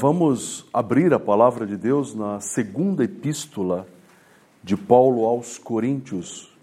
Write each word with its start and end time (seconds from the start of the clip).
Vamos 0.00 0.64
abrir 0.72 1.12
a 1.12 1.18
palavra 1.18 1.66
de 1.66 1.76
Deus 1.76 2.14
na 2.14 2.38
segunda 2.38 3.02
epístola 3.02 3.84
de 4.62 4.76
Paulo 4.76 5.24
aos 5.24 5.58
Coríntios. 5.58 6.56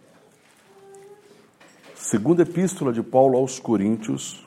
Segunda 1.94 2.44
epístola 2.44 2.94
de 2.94 3.04
Paulo 3.04 3.38
aos 3.38 3.60
Coríntios. 3.60 4.42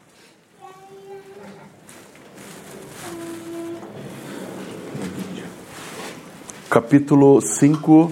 Capítulo 6.70 7.43
5, 7.43 8.11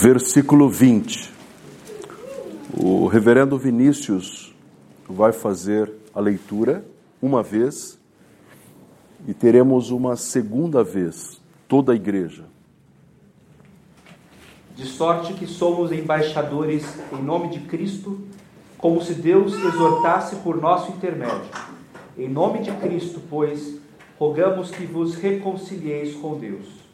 versículo 0.00 0.68
20. 0.68 1.32
O 2.72 3.08
reverendo 3.08 3.58
Vinícius 3.58 4.54
vai 5.08 5.32
fazer 5.32 5.92
a 6.14 6.20
leitura 6.20 6.84
uma 7.20 7.42
vez 7.42 7.98
e 9.26 9.32
teremos 9.32 9.90
uma 9.90 10.16
segunda 10.16 10.84
vez, 10.84 11.40
toda 11.68 11.92
a 11.92 11.96
igreja. 11.96 12.44
De 14.76 14.84
sorte 14.86 15.34
que 15.34 15.46
somos 15.46 15.92
embaixadores 15.92 16.84
em 17.12 17.22
nome 17.22 17.48
de 17.48 17.60
Cristo, 17.60 18.20
como 18.76 19.00
se 19.00 19.14
Deus 19.14 19.54
exortasse 19.54 20.36
por 20.36 20.60
nosso 20.60 20.92
intermédio. 20.92 21.48
Em 22.18 22.28
nome 22.28 22.60
de 22.60 22.70
Cristo, 22.72 23.20
pois, 23.30 23.78
rogamos 24.18 24.70
que 24.70 24.84
vos 24.84 25.14
reconcilieis 25.14 26.14
com 26.16 26.38
Deus. 26.38 26.84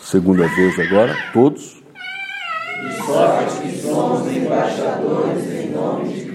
Segunda 0.00 0.48
vez 0.48 0.78
agora, 0.80 1.16
todos. 1.32 1.82
De 2.82 2.96
sorte 3.06 3.60
que 3.62 3.80
somos 3.80 4.26
embaixadores 4.26 5.50
em 5.52 5.70
nome 5.70 6.08
de 6.08 6.20
Cristo, 6.22 6.29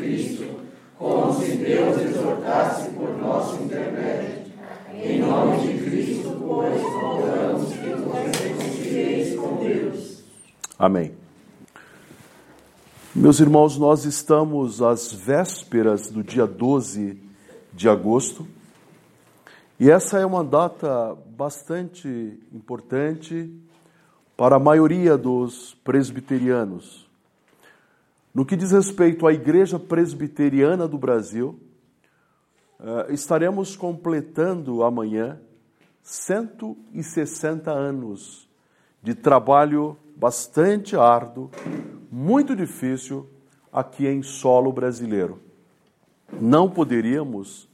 como 1.06 1.32
se 1.34 1.52
Deus 1.58 2.02
exortasse 2.02 2.90
por 2.90 3.16
nosso 3.16 3.62
intermédio. 3.62 4.46
Em 4.92 5.20
nome 5.20 5.60
de 5.60 5.84
Cristo, 5.84 6.36
pois, 6.44 6.82
rogamos 6.82 7.74
que 7.74 7.90
vos 7.90 8.40
reconcilieis 8.40 9.40
com 9.40 9.58
Deus. 9.58 10.24
Amém. 10.80 11.12
Meus 13.14 13.40
irmãos, 13.40 13.78
nós 13.78 14.04
estamos 14.04 14.82
às 14.82 15.14
vésperas 15.14 16.10
do 16.10 16.24
dia 16.24 16.48
12 16.48 17.22
de 17.72 17.88
agosto, 17.88 18.48
e 19.80 19.92
essa 19.92 20.20
é 20.20 20.26
uma 20.26 20.44
data 20.44 21.16
bastante 21.38 22.40
importante 22.52 23.54
para 24.36 24.56
a 24.56 24.60
maioria 24.60 25.18
dos 25.18 25.78
presbiterianos. 25.84 27.05
No 28.36 28.46
que 28.46 28.58
diz 28.58 28.74
respeito 28.74 29.26
à 29.26 29.32
Igreja 29.32 29.80
Presbiteriana 29.80 30.90
do 30.90 30.98
Brasil, 30.98 31.58
eh, 32.78 33.14
estaremos 33.14 33.78
completando 33.78 34.84
amanhã 34.84 35.40
160 36.04 37.72
anos 37.72 38.50
de 39.02 39.16
trabalho 39.16 39.98
bastante 40.18 40.98
árduo, 40.98 41.50
muito 42.12 42.54
difícil 42.58 43.26
aqui 43.72 44.06
em 44.06 44.22
solo 44.22 44.70
brasileiro. 44.74 45.40
Não 46.34 46.70
poderíamos 46.70 47.70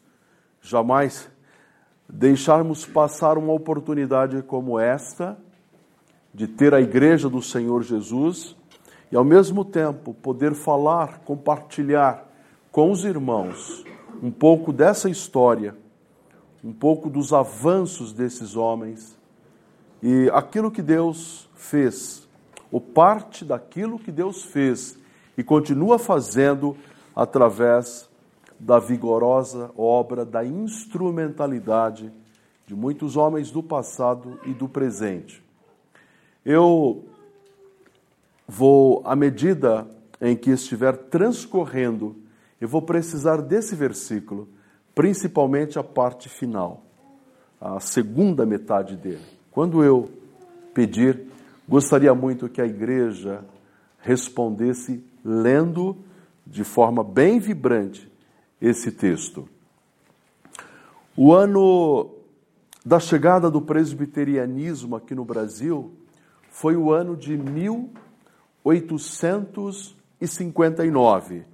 jamais 0.62 1.28
deixarmos 2.08 2.86
passar 2.86 3.36
uma 3.36 3.52
oportunidade 3.52 4.44
como 4.44 4.80
esta 4.80 5.36
de 6.32 6.48
ter 6.48 6.76
a 6.76 6.80
igreja 6.80 7.28
do 7.28 7.42
Senhor 7.42 7.82
Jesus 7.82 8.56
e 9.12 9.16
ao 9.16 9.24
mesmo 9.24 9.66
tempo 9.66 10.14
poder 10.14 10.54
falar, 10.54 11.20
compartilhar 11.20 12.26
com 12.72 12.92
os 12.92 13.04
irmãos 13.04 13.84
um 14.24 14.32
pouco 14.32 14.72
dessa 14.72 15.10
história, 15.10 15.76
um 16.64 16.72
pouco 16.72 17.10
dos 17.10 17.34
avanços 17.34 18.14
desses 18.14 18.56
homens 18.56 19.18
e 20.02 20.30
aquilo 20.34 20.72
que 20.72 20.82
Deus 20.82 21.50
fez, 21.56 22.28
ou 22.72 22.80
parte 22.80 23.44
daquilo 23.44 24.00
que 24.00 24.12
Deus 24.12 24.44
fez 24.44 24.98
e 25.38 25.44
continua 25.44 26.00
fazendo 26.00 26.78
através 27.16 28.10
da 28.60 28.80
vigorosa 28.80 29.72
obra 29.76 30.24
da 30.24 30.46
instrumentalidade 30.46 32.12
de 32.66 32.76
muitos 32.76 33.18
homens 33.18 33.52
do 33.52 33.62
passado 33.62 34.40
e 34.46 34.54
do 34.54 34.70
presente. 34.70 35.44
Eu 36.46 37.04
vou, 38.52 39.02
à 39.06 39.16
medida 39.16 39.88
em 40.20 40.36
que 40.36 40.52
estiver 40.52 40.98
transcorrendo, 40.98 42.18
eu 42.60 42.68
vou 42.68 42.82
precisar 42.82 43.38
desse 43.38 43.76
versículo, 43.76 44.50
principalmente 44.94 45.80
a 45.80 45.84
parte 45.84 46.28
final, 46.28 46.84
a 47.62 47.80
segunda 47.80 48.46
metade 48.46 48.98
dele. 48.98 49.24
Quando 49.52 49.82
eu 49.82 50.12
pedir, 50.74 51.28
gostaria 51.68 52.14
muito 52.14 52.50
que 52.50 52.62
a 52.62 52.66
igreja 52.66 53.46
respondesse 54.00 55.02
lendo 55.24 55.96
de 56.46 56.66
forma 56.66 57.06
bem 57.06 57.40
vibrante 57.40 58.12
esse 58.60 58.92
texto. 58.92 59.48
O 61.16 61.34
ano 61.34 62.12
da 62.86 63.00
chegada 63.00 63.50
do 63.50 63.62
presbiterianismo 63.62 64.98
aqui 64.98 65.16
no 65.16 65.24
Brasil 65.24 65.94
foi 66.50 66.76
o 66.76 66.92
ano 66.92 67.16
de 67.16 67.38
1859. 68.66 71.46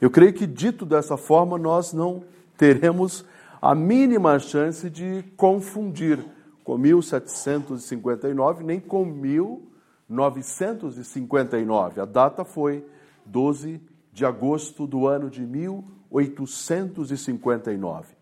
Eu 0.00 0.10
creio 0.10 0.32
que, 0.32 0.46
dito 0.46 0.84
dessa 0.84 1.16
forma, 1.16 1.56
nós 1.58 1.92
não 1.92 2.22
teremos 2.56 3.24
a 3.60 3.74
mínima 3.74 4.38
chance 4.38 4.88
de 4.90 5.24
confundir 5.36 6.24
com 6.62 6.78
1759 6.78 8.62
nem 8.64 8.78
com 8.80 9.04
1959. 9.04 12.00
A 12.00 12.04
data 12.04 12.44
foi 12.44 12.84
12 13.24 13.80
de 14.12 14.24
agosto 14.24 14.86
do 14.86 15.06
ano 15.06 15.28
de 15.30 15.42
1859. 15.42 15.96
859. 16.10 18.14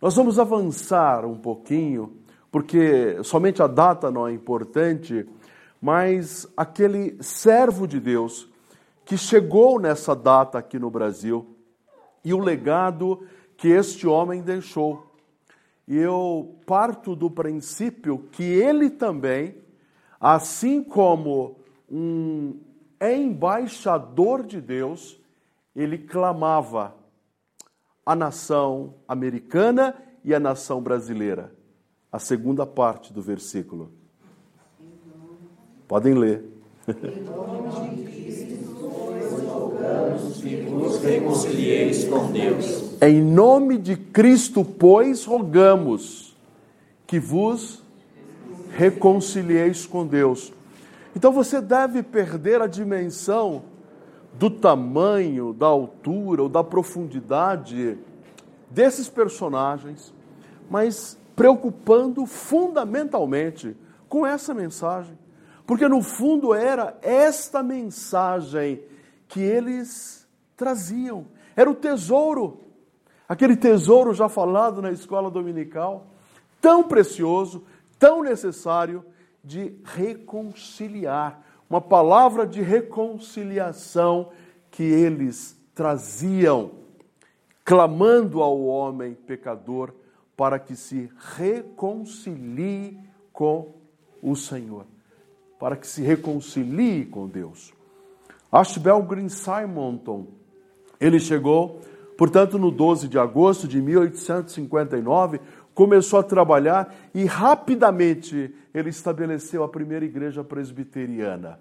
Nós 0.00 0.16
vamos 0.16 0.38
avançar 0.38 1.26
um 1.26 1.36
pouquinho, 1.36 2.16
porque 2.50 3.18
somente 3.22 3.62
a 3.62 3.66
data 3.66 4.10
não 4.10 4.26
é 4.26 4.32
importante, 4.32 5.28
mas 5.80 6.46
aquele 6.56 7.22
servo 7.22 7.86
de 7.86 7.98
Deus 7.98 8.48
que 9.04 9.16
chegou 9.16 9.80
nessa 9.80 10.14
data 10.14 10.58
aqui 10.58 10.78
no 10.78 10.90
Brasil 10.90 11.56
e 12.24 12.34
o 12.34 12.38
legado 12.38 13.26
que 13.56 13.68
este 13.68 14.06
homem 14.06 14.42
deixou. 14.42 15.10
E 15.88 15.96
eu 15.96 16.56
parto 16.66 17.16
do 17.16 17.30
princípio 17.30 18.28
que 18.30 18.44
ele 18.44 18.90
também, 18.90 19.56
assim 20.20 20.84
como 20.84 21.56
um 21.90 22.60
embaixador 23.00 24.44
de 24.44 24.60
Deus, 24.60 25.20
ele 25.74 25.98
clamava 25.98 26.94
a 28.04 28.14
nação 28.14 28.94
americana 29.08 29.96
e 30.24 30.34
a 30.34 30.40
nação 30.40 30.82
brasileira. 30.82 31.52
A 32.12 32.18
segunda 32.18 32.66
parte 32.66 33.12
do 33.12 33.22
versículo. 33.22 33.99
Podem 35.90 36.14
ler. 36.14 36.44
Em 36.86 37.24
nome 37.24 37.58
de 37.88 38.04
Cristo, 38.04 38.84
pois 38.94 39.34
rogamos 39.42 40.40
que 40.40 40.56
vos 40.62 41.02
reconcilieis 41.02 42.04
com 42.04 42.30
Deus. 42.30 42.94
Em 43.02 43.20
nome 43.20 43.76
de 43.76 43.96
Cristo, 43.96 44.64
pois, 44.64 45.24
rogamos 45.24 46.36
que 47.08 47.18
vos 47.18 47.82
reconcilieis 48.70 49.84
com 49.84 50.06
Deus. 50.06 50.52
Então 51.16 51.32
você 51.32 51.60
deve 51.60 52.04
perder 52.04 52.62
a 52.62 52.68
dimensão 52.68 53.64
do 54.34 54.48
tamanho, 54.48 55.52
da 55.52 55.66
altura 55.66 56.44
ou 56.44 56.48
da 56.48 56.62
profundidade 56.62 57.98
desses 58.70 59.08
personagens, 59.08 60.14
mas 60.70 61.18
preocupando 61.34 62.26
fundamentalmente 62.26 63.76
com 64.08 64.24
essa 64.24 64.54
mensagem. 64.54 65.18
Porque 65.70 65.86
no 65.86 66.02
fundo 66.02 66.52
era 66.52 66.98
esta 67.00 67.62
mensagem 67.62 68.82
que 69.28 69.38
eles 69.38 70.26
traziam. 70.56 71.28
Era 71.54 71.70
o 71.70 71.76
tesouro, 71.76 72.58
aquele 73.28 73.54
tesouro 73.54 74.12
já 74.12 74.28
falado 74.28 74.82
na 74.82 74.90
escola 74.90 75.30
dominical, 75.30 76.08
tão 76.60 76.82
precioso, 76.82 77.62
tão 78.00 78.24
necessário 78.24 79.04
de 79.44 79.72
reconciliar 79.84 81.40
uma 81.70 81.80
palavra 81.80 82.44
de 82.44 82.60
reconciliação 82.60 84.30
que 84.72 84.82
eles 84.82 85.56
traziam, 85.72 86.72
clamando 87.64 88.42
ao 88.42 88.60
homem 88.60 89.14
pecador 89.14 89.94
para 90.36 90.58
que 90.58 90.74
se 90.74 91.08
reconcilie 91.36 92.98
com 93.32 93.72
o 94.20 94.34
Senhor, 94.34 94.84
para 95.60 95.76
que 95.76 95.86
se 95.86 96.02
reconcilie 96.02 97.04
com 97.04 97.28
Deus. 97.28 97.72
Ashbel 98.50 99.02
Green 99.02 99.28
Simonton, 99.28 100.26
ele 100.98 101.20
chegou 101.20 101.80
Portanto, 102.20 102.58
no 102.58 102.70
12 102.70 103.08
de 103.08 103.18
agosto 103.18 103.66
de 103.66 103.80
1859, 103.80 105.40
começou 105.72 106.20
a 106.20 106.22
trabalhar 106.22 106.94
e 107.14 107.24
rapidamente 107.24 108.54
ele 108.74 108.90
estabeleceu 108.90 109.64
a 109.64 109.68
primeira 109.70 110.04
igreja 110.04 110.44
presbiteriana. 110.44 111.58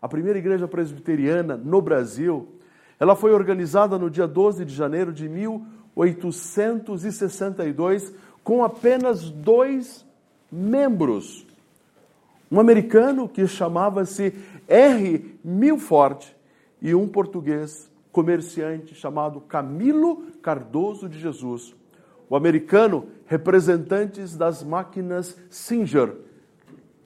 A 0.00 0.08
primeira 0.08 0.38
igreja 0.38 0.66
presbiteriana 0.66 1.54
no 1.54 1.82
Brasil, 1.82 2.48
ela 2.98 3.14
foi 3.14 3.32
organizada 3.32 3.98
no 3.98 4.08
dia 4.08 4.26
12 4.26 4.64
de 4.64 4.74
janeiro 4.74 5.12
de 5.12 5.28
1862 5.28 8.10
com 8.42 8.64
apenas 8.64 9.28
dois 9.28 10.02
membros. 10.50 11.46
Um 12.54 12.60
americano 12.60 13.28
que 13.28 13.48
chamava-se 13.48 14.32
R. 14.68 15.40
Milford 15.42 16.24
e 16.80 16.94
um 16.94 17.08
português 17.08 17.90
comerciante 18.12 18.94
chamado 18.94 19.40
Camilo 19.40 20.30
Cardoso 20.40 21.08
de 21.08 21.18
Jesus. 21.18 21.74
O 22.30 22.36
americano, 22.36 23.08
representantes 23.26 24.36
das 24.36 24.62
máquinas 24.62 25.36
Singer. 25.50 26.14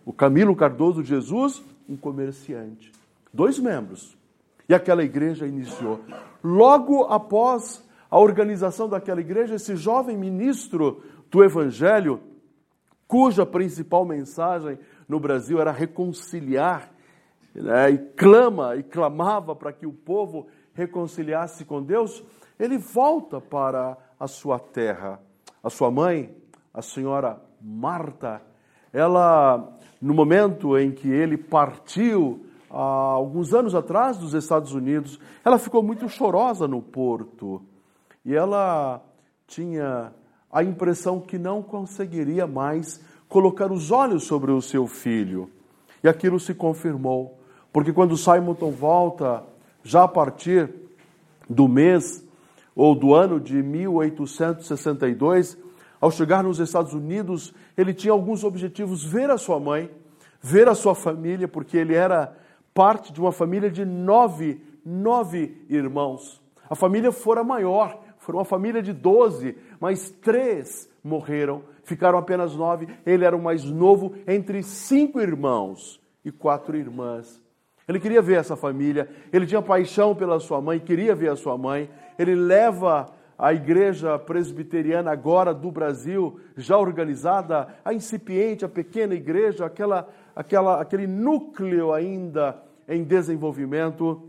O 0.05 0.13
Camilo 0.13 0.55
Cardoso 0.55 1.03
de 1.03 1.09
Jesus, 1.09 1.65
um 1.89 1.97
comerciante. 1.97 2.93
Dois 3.33 3.59
membros. 3.59 4.19
E 4.69 4.75
aquela 4.75 5.03
igreja 5.03 5.47
iniciou. 5.47 6.01
Logo 6.45 7.05
após 7.05 7.83
a 8.11 8.19
organização 8.19 8.87
daquela 8.87 9.23
igreja, 9.23 9.55
esse 9.55 9.77
jovem 9.77 10.15
ministro 10.15 11.03
do 11.31 11.43
Evangelho, 11.43 12.21
cuja 13.07 13.47
principal 13.47 14.05
mensagem 14.05 14.79
no 15.09 15.19
Brasil 15.19 15.61
era 15.61 15.73
reconciliar, 15.73 16.93
né, 17.55 17.91
e 17.91 17.99
clama 17.99 18.77
e 18.77 18.83
clamava 18.83 19.57
para 19.57 19.73
que 19.73 19.87
o 19.87 19.93
povo 19.93 20.47
reconciliasse 20.75 21.65
com 21.65 21.83
Deus, 21.83 22.23
ele 22.59 22.79
volta 22.79 23.41
para 23.41 23.97
a 24.19 24.27
sua 24.29 24.59
terra. 24.59 25.21
A 25.63 25.71
sua 25.71 25.91
mãe, 25.91 26.37
a 26.73 26.83
senhora 26.83 27.41
Marta, 27.61 28.41
ela, 28.93 29.77
no 30.01 30.15
momento 30.15 30.79
em 30.79 30.93
que 30.93 31.09
ele 31.09 31.37
partiu, 31.37 32.47
há 32.71 32.81
alguns 32.81 33.53
anos 33.53 33.75
atrás, 33.75 34.17
dos 34.17 34.35
Estados 34.35 34.73
Unidos, 34.73 35.19
ela 35.45 35.59
ficou 35.59 35.83
muito 35.83 36.09
chorosa 36.09 36.69
no 36.69 36.81
porto. 36.81 37.63
E 38.25 38.35
ela 38.35 39.03
tinha 39.47 40.13
a 40.51 40.63
impressão 40.63 41.21
que 41.21 41.39
não 41.39 41.63
conseguiria 41.63 42.47
mais 42.47 43.01
colocar 43.29 43.71
os 43.71 43.91
olhos 43.91 44.25
sobre 44.25 44.51
o 44.51 44.63
seu 44.63 44.87
filho. 44.87 45.51
E 46.03 46.09
aquilo 46.09 46.39
se 46.39 46.55
confirmou, 46.55 47.39
porque 47.73 47.93
quando 47.93 48.17
Simonton 48.17 48.71
volta 48.71 49.45
já 49.83 50.05
a 50.05 50.09
partir 50.09 50.71
do 51.49 51.67
mês 51.67 52.25
ou 52.75 52.95
do 52.95 53.15
ano 53.15 53.41
de 53.41 53.63
1862, 53.63 55.59
ao 56.01 56.11
chegar 56.11 56.45
nos 56.45 56.61
Estados 56.61 56.95
Unidos, 56.95 57.53
ele 57.77 57.93
tinha 57.93 58.13
alguns 58.13 58.45
objetivos: 58.45 59.05
ver 59.05 59.31
a 59.31 59.39
sua 59.39 59.59
mãe, 59.59 59.91
ver 60.41 60.69
a 60.69 60.75
sua 60.75 60.95
família, 60.95 61.49
porque 61.49 61.77
ele 61.77 61.95
era 61.95 62.37
parte 62.73 63.13
de 63.13 63.21
uma 63.21 63.33
família 63.33 63.71
de 63.71 63.85
nove, 63.85 64.63
nove 64.85 65.65
irmãos. 65.69 66.41
A 66.71 66.77
família 66.77 67.11
fora 67.11 67.43
maior, 67.43 67.99
foi 68.19 68.35
uma 68.35 68.45
família 68.45 68.83
de 68.83 68.93
doze, 68.93 69.57
mas 69.81 70.11
três 70.11 70.89
morreram, 71.03 71.63
ficaram 71.89 72.19
apenas 72.19 72.55
nove. 72.55 72.87
Ele 73.05 73.25
era 73.25 73.37
o 73.37 73.43
mais 73.43 73.65
novo 73.65 74.15
entre 74.27 74.63
cinco 74.63 75.21
irmãos 75.21 76.01
e 76.25 76.31
quatro 76.31 76.77
irmãs. 76.77 77.43
Ele 77.89 77.99
queria 77.99 78.21
ver 78.21 78.39
essa 78.39 78.55
família, 78.55 79.09
ele 79.33 79.47
tinha 79.47 79.63
paixão 79.63 80.15
pela 80.15 80.39
sua 80.39 80.61
mãe, 80.61 80.79
queria 80.79 81.15
ver 81.15 81.31
a 81.31 81.37
sua 81.37 81.57
mãe. 81.57 81.89
Ele 82.19 82.35
leva 82.35 83.07
a 83.39 83.55
igreja 83.55 84.19
presbiteriana 84.19 85.11
agora 85.11 85.55
do 85.55 85.71
Brasil, 85.71 86.39
já 86.57 86.77
organizada, 86.77 87.69
a 87.85 87.95
incipiente, 87.95 88.65
a 88.65 88.69
pequena 88.69 89.15
igreja, 89.15 89.65
aquela, 89.65 90.07
aquela, 90.37 90.81
aquele 90.81 91.07
núcleo 91.07 91.93
ainda 91.93 92.61
em 92.87 93.05
desenvolvimento, 93.05 94.29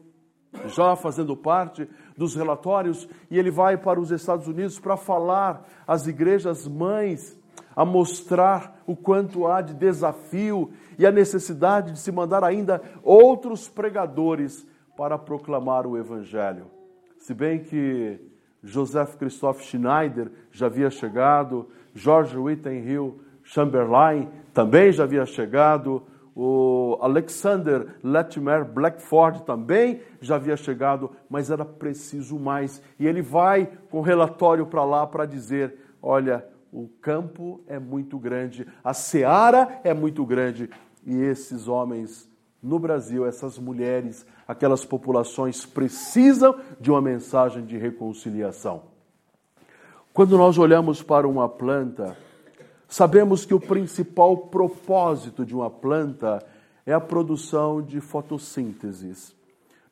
já 0.67 0.95
fazendo 0.95 1.35
parte 1.35 1.89
dos 2.15 2.35
relatórios, 2.35 3.09
e 3.31 3.39
ele 3.39 3.51
vai 3.51 3.77
para 3.77 3.99
os 3.99 4.11
Estados 4.11 4.47
Unidos 4.47 4.79
para 4.79 4.95
falar 4.95 5.67
às 5.87 6.07
igrejas 6.07 6.67
mães, 6.67 7.38
a 7.75 7.85
mostrar 7.85 8.81
o 8.85 8.95
quanto 8.95 9.47
há 9.47 9.61
de 9.61 9.73
desafio 9.73 10.71
e 10.97 11.05
a 11.05 11.11
necessidade 11.11 11.93
de 11.93 11.99
se 11.99 12.11
mandar 12.11 12.43
ainda 12.43 12.81
outros 13.03 13.69
pregadores 13.69 14.67
para 14.97 15.17
proclamar 15.17 15.87
o 15.87 15.97
Evangelho. 15.97 16.65
Se 17.17 17.33
bem 17.33 17.59
que 17.59 18.19
Joseph 18.63 19.15
Christoph 19.15 19.61
Schneider 19.61 20.31
já 20.51 20.65
havia 20.65 20.89
chegado, 20.89 21.69
George 21.95 22.37
Whittenhill 22.37 23.19
Chamberlain 23.43 24.27
também 24.53 24.91
já 24.91 25.03
havia 25.03 25.25
chegado, 25.25 26.03
o 26.35 26.97
Alexander 27.01 27.95
Latimer 28.03 28.63
Blackford 28.63 29.43
também 29.43 30.01
já 30.21 30.35
havia 30.35 30.55
chegado, 30.55 31.11
mas 31.29 31.51
era 31.51 31.65
preciso 31.65 32.39
mais. 32.39 32.81
E 32.99 33.05
ele 33.07 33.21
vai 33.21 33.69
com 33.89 34.01
relatório 34.01 34.65
para 34.65 34.83
lá 34.85 35.05
para 35.05 35.25
dizer: 35.25 35.75
olha, 36.01 36.45
o 36.71 36.87
campo 37.01 37.61
é 37.67 37.79
muito 37.79 38.17
grande, 38.17 38.67
a 38.83 38.93
seara 38.93 39.81
é 39.83 39.93
muito 39.93 40.25
grande, 40.25 40.69
e 41.05 41.15
esses 41.15 41.67
homens 41.67 42.29
no 42.61 42.77
Brasil, 42.77 43.25
essas 43.25 43.57
mulheres, 43.57 44.25
aquelas 44.47 44.83
populações 44.83 45.65
precisam 45.65 46.55
de 46.79 46.91
uma 46.91 47.01
mensagem 47.01 47.65
de 47.65 47.77
reconciliação. 47.77 48.83
Quando 50.13 50.37
nós 50.37 50.57
olhamos 50.57 51.01
para 51.01 51.27
uma 51.27 51.47
planta, 51.47 52.17
sabemos 52.87 53.45
que 53.45 53.53
o 53.53 53.59
principal 53.59 54.35
propósito 54.35 55.45
de 55.45 55.55
uma 55.55 55.69
planta 55.69 56.45
é 56.85 56.93
a 56.93 56.99
produção 56.99 57.81
de 57.81 58.01
fotossíntese. 58.01 59.33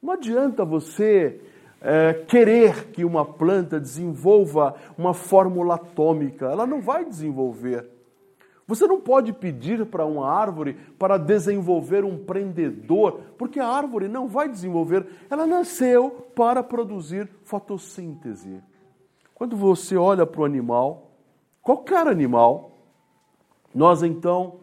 Não 0.02 0.14
adianta 0.14 0.66
você 0.66 1.40
é, 1.82 2.14
querer 2.14 2.92
que 2.92 3.06
uma 3.06 3.26
planta 3.26 3.80
desenvolva 3.80 4.76
uma 4.98 5.14
fórmula 5.14 5.76
atômica, 5.76 6.48
ela 6.48 6.66
não 6.66 6.82
vai 6.82 7.06
desenvolver. 7.06 7.88
Você 8.68 8.86
não 8.86 9.00
pode 9.00 9.32
pedir 9.32 9.86
para 9.86 10.06
uma 10.06 10.30
árvore 10.30 10.74
para 11.00 11.18
desenvolver 11.18 12.04
um 12.04 12.18
prendedor, 12.18 13.22
porque 13.38 13.62
a 13.62 13.68
árvore 13.68 14.10
não 14.10 14.28
vai 14.28 14.50
desenvolver, 14.50 15.08
ela 15.30 15.48
nasceu 15.48 16.28
para 16.36 16.62
produzir 16.62 17.30
fotossíntese. 17.46 18.62
Quando 19.34 19.56
você 19.56 19.96
olha 19.96 20.26
para 20.26 20.42
o 20.42 20.46
animal, 20.46 21.12
qualquer 21.62 22.08
animal, 22.08 22.72
nós 23.74 24.04
então 24.04 24.56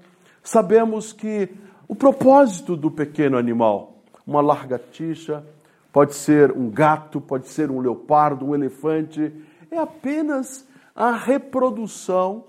sabemos 0.43 1.13
que 1.13 1.49
o 1.89 1.95
propósito 1.95 2.77
do 2.77 2.91
pequeno 2.91 3.39
animal, 3.39 4.03
uma 4.27 4.43
largatixa, 4.43 5.47
pode 5.95 6.17
ser 6.17 6.51
um 6.51 6.69
gato, 6.69 7.21
pode 7.21 7.47
ser 7.47 7.71
um 7.71 7.79
leopardo, 7.79 8.45
um 8.45 8.53
elefante, 8.53 9.33
é 9.71 9.79
apenas 9.79 10.67
a 10.93 11.13
reprodução 11.13 12.47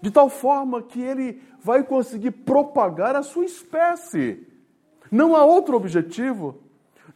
de 0.00 0.08
tal 0.08 0.30
forma 0.30 0.80
que 0.80 1.02
ele 1.02 1.42
vai 1.60 1.82
conseguir 1.82 2.30
propagar 2.30 3.16
a 3.16 3.24
sua 3.24 3.44
espécie. 3.44 4.46
Não 5.10 5.34
há 5.34 5.44
outro 5.44 5.76
objetivo. 5.76 6.58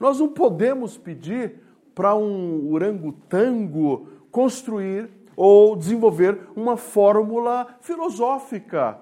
Nós 0.01 0.19
não 0.19 0.27
podemos 0.27 0.99
pedir 0.99 1.61
para 1.95 2.17
um 2.17 2.73
orangotango 2.73 4.09
construir 4.33 5.09
ou 5.37 5.77
desenvolver 5.77 6.49
uma 6.57 6.77
fórmula 6.77 7.79
filosófica, 7.81 8.99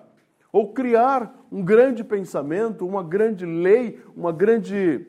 ou 0.52 0.75
criar 0.75 1.35
um 1.50 1.62
grande 1.62 2.04
pensamento, 2.04 2.87
uma 2.87 3.02
grande 3.02 3.47
lei, 3.47 4.02
uma 4.14 4.30
grande 4.32 5.06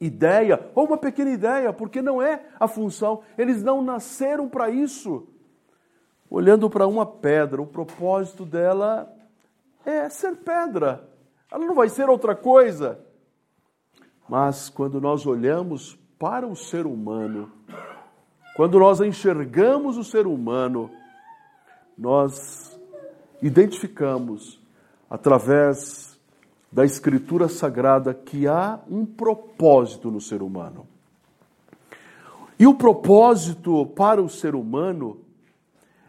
ideia, 0.00 0.70
ou 0.74 0.86
uma 0.86 0.98
pequena 0.98 1.30
ideia, 1.30 1.72
porque 1.72 2.02
não 2.02 2.20
é 2.20 2.44
a 2.58 2.68
função. 2.68 3.22
Eles 3.36 3.62
não 3.62 3.82
nasceram 3.82 4.48
para 4.48 4.70
isso 4.70 5.26
olhando 6.30 6.68
para 6.68 6.86
uma 6.86 7.06
pedra. 7.06 7.62
O 7.62 7.66
propósito 7.66 8.44
dela 8.44 9.12
é 9.84 10.08
ser 10.08 10.36
pedra. 10.36 11.08
Ela 11.50 11.64
não 11.64 11.74
vai 11.74 11.88
ser 11.88 12.08
outra 12.08 12.34
coisa. 12.34 12.98
Mas 14.28 14.68
quando 14.68 15.00
nós 15.00 15.24
olhamos 15.26 15.98
para 16.18 16.46
o 16.46 16.56
ser 16.56 16.86
humano, 16.86 17.50
quando 18.56 18.78
nós 18.78 19.00
enxergamos 19.00 19.96
o 19.96 20.04
ser 20.04 20.26
humano, 20.26 20.90
nós 21.96 22.78
identificamos 23.40 24.60
através 25.08 26.15
da 26.76 26.84
Escritura 26.84 27.48
Sagrada 27.48 28.12
que 28.12 28.46
há 28.46 28.78
um 28.86 29.06
propósito 29.06 30.10
no 30.10 30.20
ser 30.20 30.42
humano. 30.42 30.86
E 32.58 32.66
o 32.66 32.74
propósito 32.74 33.86
para 33.86 34.20
o 34.20 34.28
ser 34.28 34.54
humano 34.54 35.22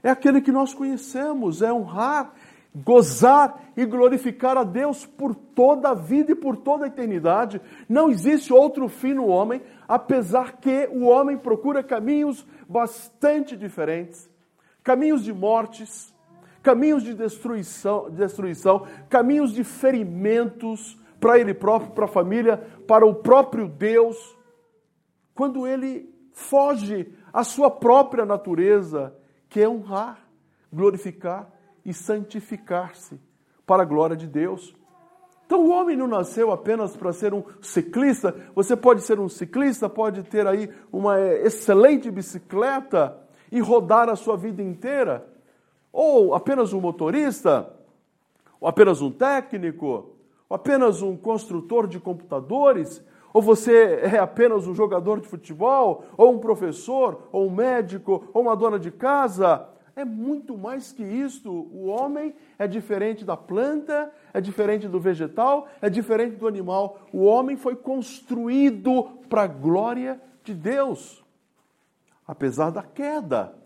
é 0.04 0.10
aquele 0.10 0.42
que 0.42 0.52
nós 0.52 0.74
conhecemos, 0.74 1.62
é 1.62 1.72
honrar 1.72 2.34
gozar 2.76 3.72
e 3.78 3.86
glorificar 3.86 4.58
a 4.58 4.66
Deus 4.66 5.06
por 5.06 5.34
toda 5.34 5.92
a 5.92 5.94
vida 5.94 6.34
e 6.34 6.36
por 6.36 6.58
toda 6.58 6.84
a 6.84 6.90
eternidade. 6.90 7.62
Não 7.88 8.10
existe 8.10 8.52
outro 8.52 8.90
fim 8.90 9.14
no 9.14 9.28
homem, 9.28 9.62
apesar 9.88 10.58
que 10.58 10.90
o 10.92 11.06
homem 11.06 11.38
procura 11.38 11.82
caminhos 11.82 12.46
bastante 12.68 13.56
diferentes 13.56 14.30
caminhos 14.88 15.22
de 15.22 15.34
mortes, 15.34 16.14
caminhos 16.68 17.02
de 17.02 17.14
destruição, 17.14 18.10
destruição 18.12 18.86
caminhos 19.08 19.54
de 19.54 19.64
ferimentos 19.64 21.00
para 21.18 21.40
ele 21.40 21.54
próprio, 21.54 21.92
para 21.92 22.04
a 22.04 22.10
família, 22.10 22.58
para 22.86 23.06
o 23.06 23.16
próprio 23.16 23.70
Deus. 23.70 24.18
Quando 25.34 25.66
ele 25.66 26.14
foge 26.34 27.14
à 27.32 27.46
sua 27.46 27.72
própria 27.72 28.26
natureza, 28.26 29.16
que 29.48 29.62
é 29.62 29.70
honrar, 29.70 30.20
glorificar 30.72 31.50
e 31.86 31.94
santificar-se 31.94 33.18
para 33.66 33.84
a 33.84 33.86
glória 33.86 34.18
de 34.18 34.28
Deus. 34.28 34.76
Então 35.46 35.62
o 35.62 35.70
homem 35.70 35.96
não 35.96 36.06
nasceu 36.06 36.52
apenas 36.52 36.98
para 36.98 37.14
ser 37.14 37.34
um 37.34 37.46
ciclista. 37.62 38.36
Você 38.54 38.76
pode 38.76 39.04
ser 39.04 39.22
um 39.22 39.30
ciclista, 39.30 39.88
pode 39.88 40.22
ter 40.24 40.46
aí 40.46 40.70
uma 40.92 41.18
excelente 41.18 42.12
bicicleta 42.12 43.18
e 43.50 43.62
rodar 43.62 44.10
a 44.10 44.18
sua 44.18 44.36
vida 44.36 44.62
inteira. 44.62 45.37
Ou 46.00 46.36
apenas 46.36 46.74
um 46.74 46.80
motorista, 46.80 47.74
ou 48.62 48.68
apenas 48.68 49.02
um 49.02 49.10
técnico, 49.10 50.12
ou 50.48 50.56
apenas 50.56 51.02
um 51.02 51.18
construtor 51.18 51.88
de 51.88 52.00
computadores, 52.00 53.04
ou 53.34 53.42
você 53.42 54.02
é 54.04 54.20
apenas 54.20 54.68
um 54.68 54.76
jogador 54.76 55.20
de 55.20 55.28
futebol, 55.28 56.04
ou 56.16 56.36
um 56.36 56.38
professor, 56.38 57.28
ou 57.32 57.48
um 57.48 57.50
médico, 57.50 58.30
ou 58.32 58.44
uma 58.44 58.56
dona 58.56 58.78
de 58.78 58.92
casa. 58.92 59.68
É 59.96 60.06
muito 60.06 60.56
mais 60.56 60.92
que 60.92 61.02
isto. 61.02 61.52
O 61.52 61.88
homem 61.88 62.36
é 62.60 62.68
diferente 62.68 63.26
da 63.26 63.36
planta, 63.36 64.12
é 64.32 64.40
diferente 64.40 64.88
do 64.88 65.00
vegetal, 65.00 65.68
é 65.82 65.90
diferente 65.90 66.36
do 66.36 66.48
animal. 66.48 67.00
O 67.12 67.24
homem 67.24 67.58
foi 67.58 67.76
construído 67.76 69.04
para 69.28 69.46
a 69.46 69.48
glória 69.48 70.22
de 70.44 70.54
Deus, 70.54 71.26
apesar 72.28 72.70
da 72.70 72.84
queda. 72.84 73.66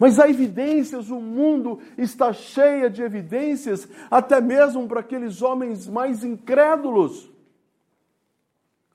Mas 0.00 0.18
há 0.18 0.30
evidências, 0.30 1.10
o 1.10 1.20
mundo 1.20 1.78
está 1.98 2.32
cheio 2.32 2.88
de 2.88 3.02
evidências, 3.02 3.86
até 4.10 4.40
mesmo 4.40 4.88
para 4.88 5.00
aqueles 5.00 5.42
homens 5.42 5.86
mais 5.86 6.24
incrédulos. 6.24 7.30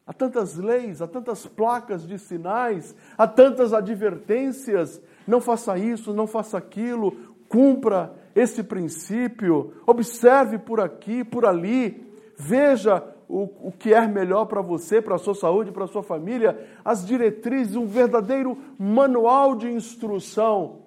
Há 0.04 0.12
tantas 0.12 0.58
leis, 0.58 1.04
há 1.04 1.08
tantas 1.08 1.46
placas 1.46 2.08
de 2.08 2.18
sinais, 2.18 2.96
há 3.16 3.28
tantas 3.28 3.72
advertências. 3.72 5.00
Não 5.28 5.40
faça 5.40 5.78
isso, 5.78 6.12
não 6.12 6.26
faça 6.26 6.58
aquilo, 6.58 7.12
cumpra 7.48 8.12
esse 8.36 8.64
princípio, 8.64 9.76
observe 9.86 10.58
por 10.58 10.80
aqui, 10.80 11.24
por 11.24 11.46
ali, 11.46 12.04
veja 12.36 13.04
o, 13.30 13.68
o 13.68 13.72
que 13.72 13.94
é 13.94 14.08
melhor 14.08 14.46
para 14.46 14.62
você, 14.62 15.04
para 15.04 15.16
a 15.16 15.20
sua 15.20 15.36
saúde, 15.36 15.72
para 15.72 15.84
a 15.84 15.88
sua 15.88 16.02
família, 16.02 16.68
as 16.84 17.06
diretrizes, 17.06 17.76
um 17.76 17.86
verdadeiro 17.86 18.58
manual 18.80 19.54
de 19.54 19.70
instrução 19.70 20.84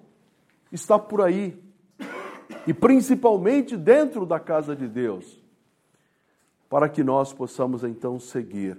está 0.71 0.97
por 0.97 1.21
aí. 1.21 1.57
E 2.67 2.73
principalmente 2.73 3.75
dentro 3.75 4.25
da 4.25 4.39
casa 4.39 4.75
de 4.75 4.87
Deus, 4.87 5.39
para 6.69 6.87
que 6.87 7.03
nós 7.03 7.33
possamos 7.33 7.83
então 7.83 8.19
seguir. 8.19 8.77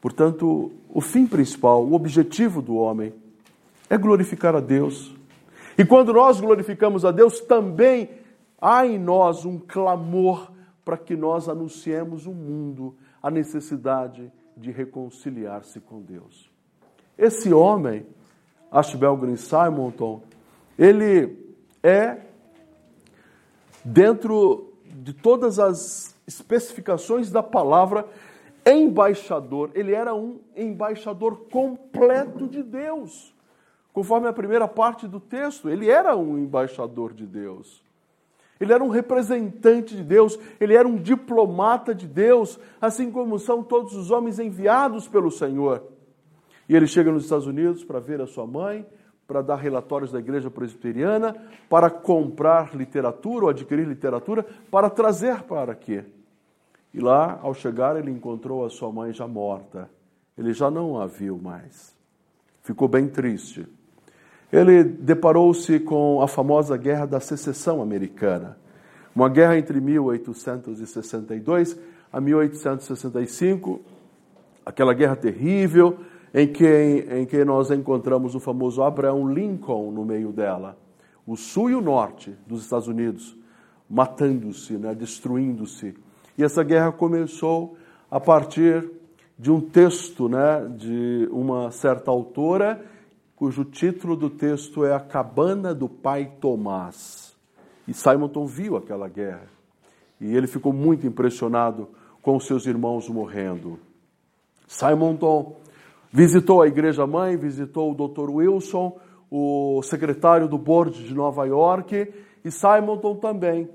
Portanto, 0.00 0.72
o 0.88 1.00
fim 1.00 1.26
principal, 1.26 1.84
o 1.84 1.94
objetivo 1.94 2.62
do 2.62 2.76
homem 2.76 3.12
é 3.88 3.98
glorificar 3.98 4.54
a 4.54 4.60
Deus. 4.60 5.14
E 5.76 5.84
quando 5.84 6.12
nós 6.12 6.40
glorificamos 6.40 7.04
a 7.04 7.10
Deus, 7.10 7.40
também 7.40 8.10
há 8.60 8.86
em 8.86 8.98
nós 8.98 9.44
um 9.44 9.58
clamor 9.58 10.50
para 10.84 10.96
que 10.96 11.16
nós 11.16 11.48
anunciemos 11.48 12.26
o 12.26 12.32
mundo 12.32 12.96
a 13.22 13.30
necessidade 13.30 14.32
de 14.56 14.70
reconciliar-se 14.70 15.80
com 15.80 16.00
Deus. 16.00 16.50
Esse 17.18 17.52
homem, 17.52 18.06
Ashbel 18.70 19.16
Green 19.16 19.36
Simonton, 19.36 20.22
ele 20.78 21.36
é, 21.82 22.18
dentro 23.84 24.72
de 24.84 25.12
todas 25.12 25.58
as 25.58 26.14
especificações 26.26 27.30
da 27.30 27.42
palavra, 27.42 28.06
embaixador, 28.64 29.70
ele 29.74 29.92
era 29.94 30.14
um 30.14 30.40
embaixador 30.56 31.46
completo 31.50 32.46
de 32.46 32.62
Deus. 32.62 33.34
Conforme 33.92 34.28
a 34.28 34.32
primeira 34.32 34.68
parte 34.68 35.08
do 35.08 35.18
texto, 35.18 35.68
ele 35.68 35.90
era 35.90 36.16
um 36.16 36.38
embaixador 36.38 37.12
de 37.12 37.26
Deus. 37.26 37.82
Ele 38.60 38.72
era 38.72 38.84
um 38.84 38.88
representante 38.88 39.96
de 39.96 40.04
Deus, 40.04 40.38
ele 40.60 40.74
era 40.74 40.86
um 40.86 40.96
diplomata 40.96 41.94
de 41.94 42.06
Deus, 42.06 42.60
assim 42.80 43.10
como 43.10 43.38
são 43.38 43.62
todos 43.62 43.96
os 43.96 44.10
homens 44.10 44.38
enviados 44.38 45.08
pelo 45.08 45.30
Senhor. 45.30 45.82
E 46.70 46.76
ele 46.76 46.86
chega 46.86 47.10
nos 47.10 47.24
Estados 47.24 47.48
Unidos 47.48 47.82
para 47.82 47.98
ver 47.98 48.20
a 48.20 48.28
sua 48.28 48.46
mãe, 48.46 48.86
para 49.26 49.42
dar 49.42 49.56
relatórios 49.56 50.12
da 50.12 50.20
igreja 50.20 50.48
presbiteriana, 50.48 51.34
para 51.68 51.90
comprar 51.90 52.76
literatura 52.76 53.46
ou 53.46 53.50
adquirir 53.50 53.88
literatura, 53.88 54.46
para 54.70 54.88
trazer 54.88 55.42
para 55.42 55.72
aqui. 55.72 56.00
E 56.94 57.00
lá, 57.00 57.40
ao 57.42 57.54
chegar, 57.54 57.96
ele 57.96 58.12
encontrou 58.12 58.64
a 58.64 58.70
sua 58.70 58.92
mãe 58.92 59.12
já 59.12 59.26
morta. 59.26 59.90
Ele 60.38 60.52
já 60.52 60.70
não 60.70 61.00
a 61.00 61.08
viu 61.08 61.36
mais. 61.36 61.92
Ficou 62.62 62.86
bem 62.86 63.08
triste. 63.08 63.66
Ele 64.52 64.84
deparou-se 64.84 65.80
com 65.80 66.22
a 66.22 66.28
famosa 66.28 66.76
Guerra 66.76 67.06
da 67.06 67.18
Secessão 67.18 67.82
Americana, 67.82 68.56
uma 69.12 69.28
guerra 69.28 69.58
entre 69.58 69.80
1862 69.80 71.76
a 72.12 72.20
1865, 72.20 73.80
aquela 74.64 74.94
guerra 74.94 75.16
terrível 75.16 75.98
em 76.32 76.46
que, 76.46 77.06
em 77.10 77.26
que 77.26 77.44
nós 77.44 77.70
encontramos 77.70 78.34
o 78.34 78.40
famoso 78.40 78.82
Abraham 78.82 79.32
Lincoln 79.32 79.90
no 79.90 80.04
meio 80.04 80.32
dela, 80.32 80.78
o 81.26 81.36
sul 81.36 81.70
e 81.70 81.74
o 81.74 81.80
norte 81.80 82.36
dos 82.46 82.62
Estados 82.62 82.88
Unidos, 82.88 83.36
matando-se, 83.88 84.74
né, 84.74 84.94
destruindo-se. 84.94 85.94
E 86.38 86.44
essa 86.44 86.62
guerra 86.62 86.92
começou 86.92 87.76
a 88.10 88.20
partir 88.20 88.88
de 89.38 89.50
um 89.50 89.60
texto 89.60 90.28
né, 90.28 90.68
de 90.76 91.28
uma 91.32 91.70
certa 91.70 92.10
autora, 92.10 92.84
cujo 93.34 93.64
título 93.64 94.16
do 94.16 94.28
texto 94.28 94.84
é 94.84 94.94
A 94.94 95.00
Cabana 95.00 95.74
do 95.74 95.88
Pai 95.88 96.32
Tomás. 96.40 97.34
E 97.88 97.94
Simonton 97.94 98.46
viu 98.46 98.76
aquela 98.76 99.08
guerra. 99.08 99.48
E 100.20 100.36
ele 100.36 100.46
ficou 100.46 100.72
muito 100.72 101.06
impressionado 101.06 101.88
com 102.20 102.38
seus 102.38 102.66
irmãos 102.66 103.08
morrendo. 103.08 103.78
Simonton 104.68 105.56
visitou 106.10 106.60
a 106.60 106.66
igreja 106.66 107.06
mãe, 107.06 107.36
visitou 107.36 107.92
o 107.92 108.08
Dr. 108.08 108.30
Wilson, 108.30 108.98
o 109.30 109.80
secretário 109.82 110.48
do 110.48 110.58
board 110.58 111.04
de 111.04 111.14
Nova 111.14 111.46
York, 111.46 112.12
e 112.44 112.50
Simonton 112.50 113.16
também. 113.16 113.68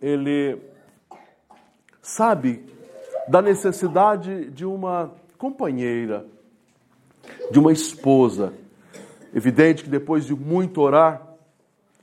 Ele 0.00 0.58
sabe 2.00 2.64
da 3.28 3.40
necessidade 3.40 4.50
de 4.50 4.66
uma 4.66 5.12
companheira, 5.38 6.26
de 7.50 7.58
uma 7.58 7.72
esposa. 7.72 8.52
Evidente 9.34 9.84
que 9.84 9.90
depois 9.90 10.26
de 10.26 10.34
muito 10.34 10.80
orar, 10.80 11.22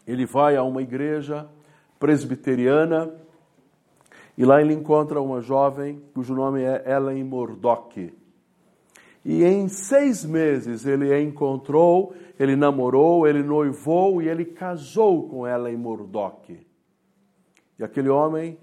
ele 0.07 0.25
vai 0.25 0.55
a 0.55 0.63
uma 0.63 0.81
igreja 0.81 1.48
presbiteriana 2.00 3.13
e 4.38 4.45
lá 4.45 4.62
ele 4.62 4.74
encontra 4.74 5.21
uma 5.21 5.41
jovem 5.41 6.01
cujo 6.13 6.33
nome 6.33 6.63
é 6.63 6.83
Ellen 6.89 7.24
Murdoch. 7.24 8.12
E 9.29 9.43
em 9.43 9.67
seis 9.67 10.25
meses 10.25 10.88
ele 10.88 11.13
a 11.13 11.21
encontrou, 11.21 12.15
ele 12.39 12.55
namorou, 12.55 13.27
ele 13.27 13.43
noivou 13.43 14.24
e 14.24 14.27
ele 14.27 14.43
casou 14.43 15.29
com 15.29 15.48
Ellen 15.48 15.77
Murdoch. 15.77 16.59
E 17.77 17.83
aquele 17.83 18.09
homem 18.09 18.57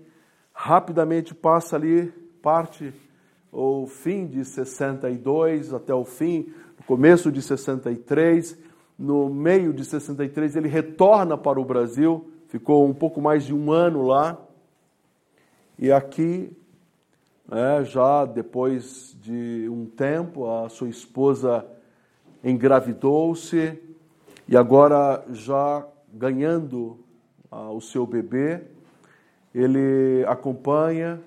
rapidamente 0.53 1.33
passa 1.37 1.77
ali 1.77 2.13
parte 2.43 2.93
ou 3.53 3.87
fim 3.87 4.27
de 4.27 4.45
62 4.45 5.73
até 5.73 5.95
o 5.95 6.05
fim, 6.05 6.53
no 6.77 6.85
começo 6.85 7.31
de 7.31 7.41
63, 7.41 8.59
no 8.99 9.29
meio 9.33 9.73
de 9.73 9.85
63 9.85 10.57
ele 10.57 10.67
retorna 10.67 11.39
para 11.39 11.61
o 11.61 11.65
Brasil, 11.65 12.29
ficou 12.49 12.85
um 12.85 12.93
pouco 12.93 13.21
mais 13.21 13.45
de 13.45 13.55
um 13.55 13.71
ano 13.71 14.03
lá, 14.03 14.37
e 15.79 15.93
aqui, 15.93 16.51
é, 17.51 17.85
já 17.85 18.25
depois 18.25 19.17
de 19.21 19.69
um 19.71 19.87
tempo, 19.87 20.51
a 20.51 20.69
sua 20.69 20.89
esposa 20.89 21.65
engravidou-se 22.43 23.79
e 24.49 24.57
agora 24.57 25.25
já 25.31 25.87
ganhando 26.13 26.99
ah, 27.51 27.71
o 27.71 27.81
seu 27.81 28.05
bebê, 28.05 28.63
ele 29.55 30.25
acompanha 30.27 31.21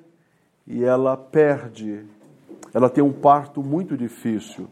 e 0.67 0.83
ela 0.83 1.15
perde. 1.15 2.05
Ela 2.73 2.89
tem 2.89 3.03
um 3.03 3.13
parto 3.13 3.63
muito 3.63 3.95
difícil. 3.95 4.67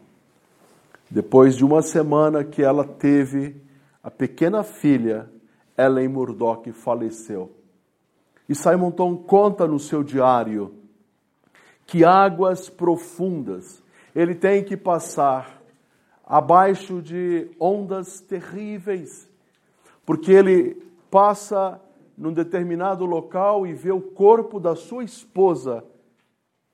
Depois 1.10 1.56
de 1.56 1.64
uma 1.64 1.80
semana 1.80 2.44
que 2.44 2.62
ela 2.62 2.84
teve 2.84 3.56
a 4.02 4.10
pequena 4.10 4.62
filha, 4.62 5.30
Ellen 5.76 6.08
Murdoch 6.08 6.70
faleceu. 6.72 7.50
E 8.46 8.54
Simonton 8.54 9.16
conta 9.16 9.66
no 9.66 9.78
seu 9.78 10.02
diário 10.02 10.77
que 11.88 12.04
águas 12.04 12.68
profundas 12.68 13.82
ele 14.14 14.34
tem 14.34 14.62
que 14.62 14.76
passar 14.76 15.62
abaixo 16.24 17.00
de 17.00 17.50
ondas 17.58 18.20
terríveis, 18.20 19.26
porque 20.04 20.30
ele 20.30 20.74
passa 21.10 21.80
num 22.16 22.32
determinado 22.32 23.06
local 23.06 23.66
e 23.66 23.72
vê 23.72 23.90
o 23.90 24.02
corpo 24.02 24.60
da 24.60 24.76
sua 24.76 25.02
esposa 25.02 25.82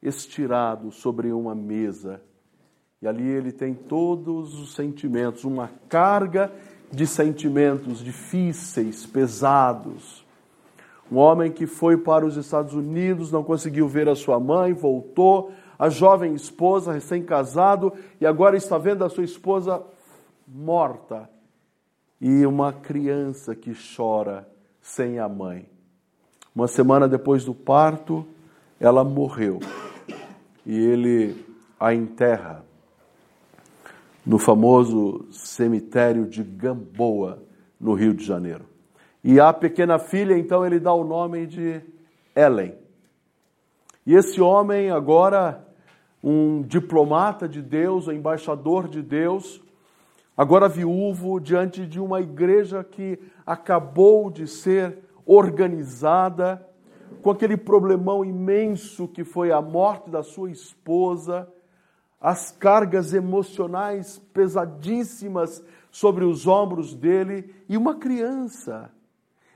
estirado 0.03 0.91
sobre 0.91 1.33
uma 1.33 1.55
mesa. 1.55 2.21
E 3.01 3.07
ali 3.07 3.29
ele 3.29 3.53
tem 3.53 3.73
todos 3.73 4.59
os 4.59 4.75
sentimentos, 4.75 5.45
uma 5.45 5.71
carga 5.89 6.53
de 6.91 7.07
sentimentos 7.07 8.03
difíceis, 8.03 9.07
pesados. 9.07 10.24
Um 11.15 11.19
homem 11.19 11.53
que 11.53 11.65
foi 11.65 11.97
para 11.97 12.27
os 12.27 12.37
Estados 12.37 12.75
Unidos, 12.75 13.31
não 13.31 13.45
conseguiu 13.45 13.87
ver 13.87 14.09
a 14.09 14.17
sua 14.17 14.41
mãe, 14.41 14.73
voltou, 14.73 15.53
a 15.79 15.89
jovem 15.89 16.35
esposa, 16.35 16.93
recém-casado, 16.93 17.93
e 18.21 18.27
agora 18.27 18.57
está 18.57 18.77
vendo 18.79 19.05
a 19.05 19.09
sua 19.09 19.23
esposa 19.23 19.81
morta. 20.45 21.31
E 22.21 22.45
uma 22.45 22.73
criança 22.73 23.55
que 23.55 23.73
chora 23.97 24.49
sem 24.83 25.21
a 25.21 25.29
mãe. 25.29 25.69
Uma 26.53 26.67
semana 26.67 27.07
depois 27.07 27.45
do 27.45 27.55
parto, 27.55 28.27
ela 28.81 29.05
morreu. 29.05 29.61
E 30.67 30.77
ele 30.77 31.47
a 31.79 31.95
enterra 31.95 32.65
no 34.27 34.37
famoso 34.37 35.29
cemitério 35.31 36.27
de 36.27 36.43
Gamboa, 36.43 37.41
no 37.79 37.95
Rio 37.95 38.13
de 38.13 38.25
Janeiro. 38.25 38.74
E 39.27 39.41
a 39.41 39.55
pequena 39.55 39.99
filha, 39.99 40.37
então, 40.37 40.67
ele 40.67 40.79
dá 40.79 40.93
o 40.93 41.03
nome 41.03 41.47
de 41.47 41.81
Ellen. 42.37 42.75
E 44.05 44.15
esse 44.15 44.39
homem, 44.39 44.91
agora, 44.91 45.67
um 46.23 46.61
diplomata 46.61 47.49
de 47.49 47.63
Deus, 47.63 48.07
um 48.07 48.13
embaixador 48.13 48.87
de 48.87 49.01
Deus, 49.01 49.63
agora 50.37 50.69
viúvo, 50.69 51.41
diante 51.41 51.87
de 51.87 51.99
uma 51.99 52.21
igreja 52.21 52.85
que 52.85 53.19
acabou 53.47 54.31
de 54.31 54.47
ser 54.47 54.99
organizada, 55.25 56.63
com 57.23 57.31
aquele 57.31 57.57
problemão 57.57 58.23
imenso 58.23 59.09
que 59.09 59.25
foi 59.25 59.51
a 59.51 59.63
morte 59.63 60.11
da 60.11 60.23
sua 60.23 60.51
esposa, 60.51 61.49
as 62.21 62.51
cargas 62.51 63.15
emocionais 63.15 64.19
pesadíssimas 64.35 65.65
sobre 65.91 66.25
os 66.25 66.47
ombros 66.47 66.95
dele 66.95 67.55
e 67.67 67.77
uma 67.79 67.95
criança. 67.95 68.91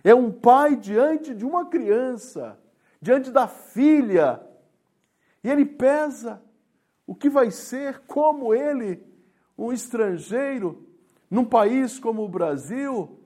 É 0.02 0.14
um 0.14 0.30
pai 0.30 0.76
diante 0.76 1.34
de 1.34 1.44
uma 1.44 1.66
criança, 1.66 2.58
diante 3.00 3.30
da 3.30 3.46
filha. 3.46 4.40
E 5.42 5.50
ele 5.50 5.64
pesa 5.64 6.42
o 7.06 7.14
que 7.14 7.28
vai 7.28 7.50
ser, 7.50 8.00
como 8.06 8.54
ele, 8.54 9.02
um 9.56 9.72
estrangeiro, 9.72 10.86
num 11.30 11.44
país 11.44 11.98
como 11.98 12.24
o 12.24 12.28
Brasil, 12.28 13.18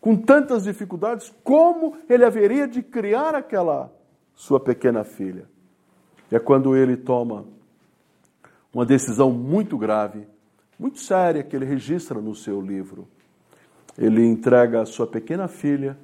com 0.00 0.16
tantas 0.16 0.64
dificuldades, 0.64 1.34
como 1.42 1.96
ele 2.08 2.24
haveria 2.24 2.66
de 2.68 2.82
criar 2.82 3.34
aquela 3.34 3.92
sua 4.34 4.60
pequena 4.60 5.04
filha? 5.04 5.48
É 6.30 6.38
quando 6.38 6.76
ele 6.76 6.96
toma 6.96 7.46
uma 8.72 8.84
decisão 8.84 9.30
muito 9.30 9.78
grave, 9.78 10.26
muito 10.78 10.98
séria, 10.98 11.42
que 11.42 11.56
ele 11.56 11.64
registra 11.64 12.20
no 12.20 12.34
seu 12.34 12.60
livro. 12.60 13.08
Ele 13.98 14.26
entrega 14.26 14.82
a 14.82 14.86
sua 14.86 15.06
pequena 15.06 15.48
filha, 15.48 15.96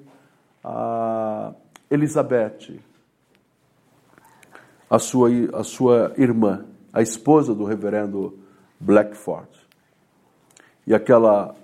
a 0.65 1.53
Elizabeth, 1.91 2.81
a 4.89 4.99
sua, 4.99 5.29
a 5.53 5.65
sua 5.65 6.13
irmã, 6.17 6.65
a 6.93 7.03
esposa 7.03 7.55
do 7.55 7.65
reverendo 7.65 8.39
Blackford. 8.79 9.49
E 10.87 10.95
aquela 10.95 11.55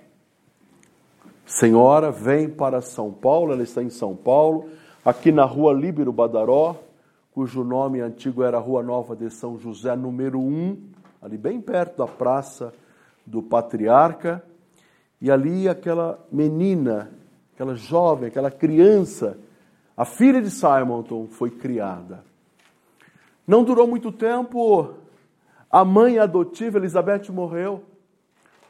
senhora 1.45 2.11
vem 2.11 2.49
para 2.49 2.81
São 2.81 3.11
Paulo, 3.11 3.53
ela 3.53 3.63
está 3.63 3.81
em 3.81 3.89
São 3.89 4.15
Paulo, 4.15 4.69
aqui 5.03 5.31
na 5.31 5.45
rua 5.45 5.73
Líbero 5.73 6.13
Badaró, 6.13 6.75
cujo 7.31 7.63
nome 7.63 8.01
antigo 8.01 8.43
era 8.43 8.59
Rua 8.59 8.83
Nova 8.83 9.15
de 9.15 9.29
São 9.29 9.57
José, 9.57 9.95
número 9.95 10.39
1, 10.39 10.77
ali 11.21 11.37
bem 11.37 11.59
perto 11.59 11.97
da 11.97 12.07
praça 12.07 12.73
do 13.25 13.41
patriarca, 13.41 14.43
e 15.21 15.29
ali 15.29 15.67
aquela 15.67 16.25
menina, 16.31 17.11
aquela 17.53 17.75
jovem, 17.75 18.27
aquela 18.27 18.49
criança, 18.49 19.37
a 19.95 20.05
filha 20.05 20.41
de 20.41 20.49
Simonton, 20.49 21.27
foi 21.27 21.49
criada. 21.49 22.23
Não 23.45 23.63
durou 23.63 23.87
muito 23.87 24.11
tempo, 24.11 24.93
a 25.69 25.83
mãe 25.83 26.19
adotiva, 26.19 26.77
Elizabeth, 26.77 27.31
morreu. 27.31 27.83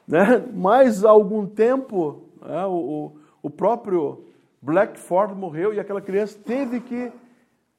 Né? 0.07 0.39
Mais 0.53 1.05
algum 1.05 1.45
tempo, 1.45 2.23
né? 2.41 2.65
o, 2.65 3.11
o 3.43 3.49
próprio 3.49 4.25
Blackford 4.61 5.35
morreu 5.35 5.73
e 5.73 5.79
aquela 5.79 6.01
criança 6.01 6.37
teve 6.43 6.81
que 6.81 7.11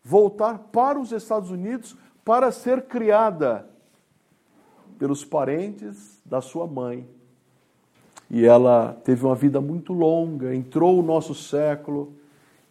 voltar 0.03 0.59
para 0.73 0.99
os 0.99 1.13
Estados 1.13 1.51
Unidos 1.51 1.97
para 2.25 2.53
ser 2.53 2.83
criada 2.83 3.69
pelos 4.99 5.25
parentes 5.25 6.23
da 6.25 6.41
sua 6.41 6.67
mãe. 6.67 7.09
E 8.31 8.45
ela 8.45 8.93
teve 9.05 9.25
uma 9.25 9.35
vida 9.35 9.61
muito 9.61 9.93
longa, 9.93 10.55
entrou 10.55 10.97
o 10.99 11.03
nosso 11.03 11.35
século, 11.35 12.13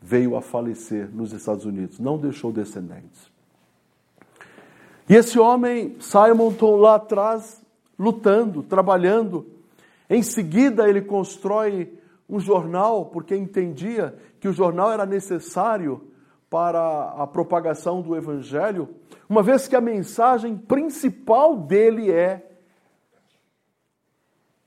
veio 0.01 0.35
a 0.35 0.41
falecer 0.41 1.09
nos 1.13 1.31
Estados 1.33 1.65
Unidos, 1.65 1.99
não 1.99 2.17
deixou 2.17 2.51
descendentes. 2.51 3.29
E 5.09 5.15
esse 5.15 5.39
homem, 5.39 5.95
Simonton, 5.99 6.75
lá 6.75 6.95
atrás, 6.95 7.61
lutando, 7.97 8.61
trabalhando. 8.61 9.56
Em 10.09 10.23
seguida, 10.23 10.87
ele 10.87 11.01
constrói 11.01 11.97
um 12.29 12.39
jornal, 12.39 13.05
porque 13.05 13.35
entendia 13.35 14.17
que 14.39 14.47
o 14.47 14.53
jornal 14.53 14.91
era 14.91 15.05
necessário 15.05 16.07
para 16.49 17.09
a 17.17 17.27
propagação 17.27 18.01
do 18.01 18.15
evangelho, 18.15 18.89
uma 19.29 19.43
vez 19.43 19.67
que 19.67 19.75
a 19.75 19.81
mensagem 19.81 20.57
principal 20.57 21.57
dele 21.57 22.09
é. 22.09 22.49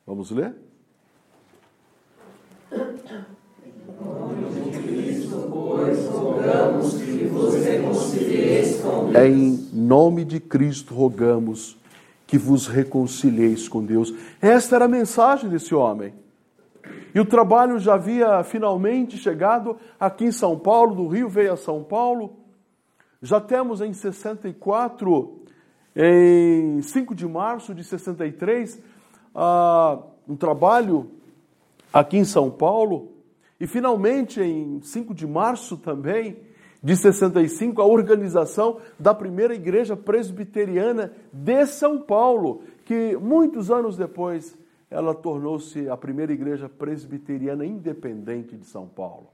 Vamos 0.06 0.30
ler? 0.30 0.54
Em 9.14 9.68
nome 9.72 10.24
de 10.24 10.38
Cristo 10.38 10.94
rogamos 10.94 11.79
que 12.30 12.38
vos 12.38 12.68
reconcilieis 12.68 13.68
com 13.68 13.84
Deus. 13.84 14.14
Esta 14.40 14.76
era 14.76 14.84
a 14.84 14.88
mensagem 14.88 15.50
desse 15.50 15.74
homem. 15.74 16.14
E 17.12 17.18
o 17.18 17.24
trabalho 17.24 17.76
já 17.80 17.94
havia 17.94 18.44
finalmente 18.44 19.18
chegado 19.18 19.76
aqui 19.98 20.26
em 20.26 20.30
São 20.30 20.56
Paulo, 20.56 20.94
do 20.94 21.08
Rio 21.08 21.28
veio 21.28 21.52
a 21.52 21.56
São 21.56 21.82
Paulo. 21.82 22.36
Já 23.20 23.40
temos 23.40 23.80
em 23.80 23.92
64, 23.92 25.40
em 25.96 26.80
5 26.80 27.16
de 27.16 27.26
março 27.26 27.74
de 27.74 27.82
63, 27.82 28.80
uh, 29.34 30.00
um 30.28 30.36
trabalho 30.36 31.10
aqui 31.92 32.16
em 32.16 32.24
São 32.24 32.48
Paulo. 32.48 33.10
E 33.58 33.66
finalmente, 33.66 34.40
em 34.40 34.80
5 34.80 35.12
de 35.12 35.26
março 35.26 35.76
também, 35.76 36.36
de 36.82 36.96
65, 36.96 37.82
a 37.82 37.86
organização 37.86 38.80
da 38.98 39.14
primeira 39.14 39.54
igreja 39.54 39.96
presbiteriana 39.96 41.12
de 41.32 41.66
São 41.66 42.00
Paulo, 42.00 42.62
que 42.84 43.16
muitos 43.16 43.70
anos 43.70 43.96
depois 43.96 44.58
ela 44.90 45.14
tornou-se 45.14 45.88
a 45.88 45.96
primeira 45.96 46.32
igreja 46.32 46.68
presbiteriana 46.68 47.64
independente 47.64 48.56
de 48.56 48.66
São 48.66 48.88
Paulo. 48.88 49.28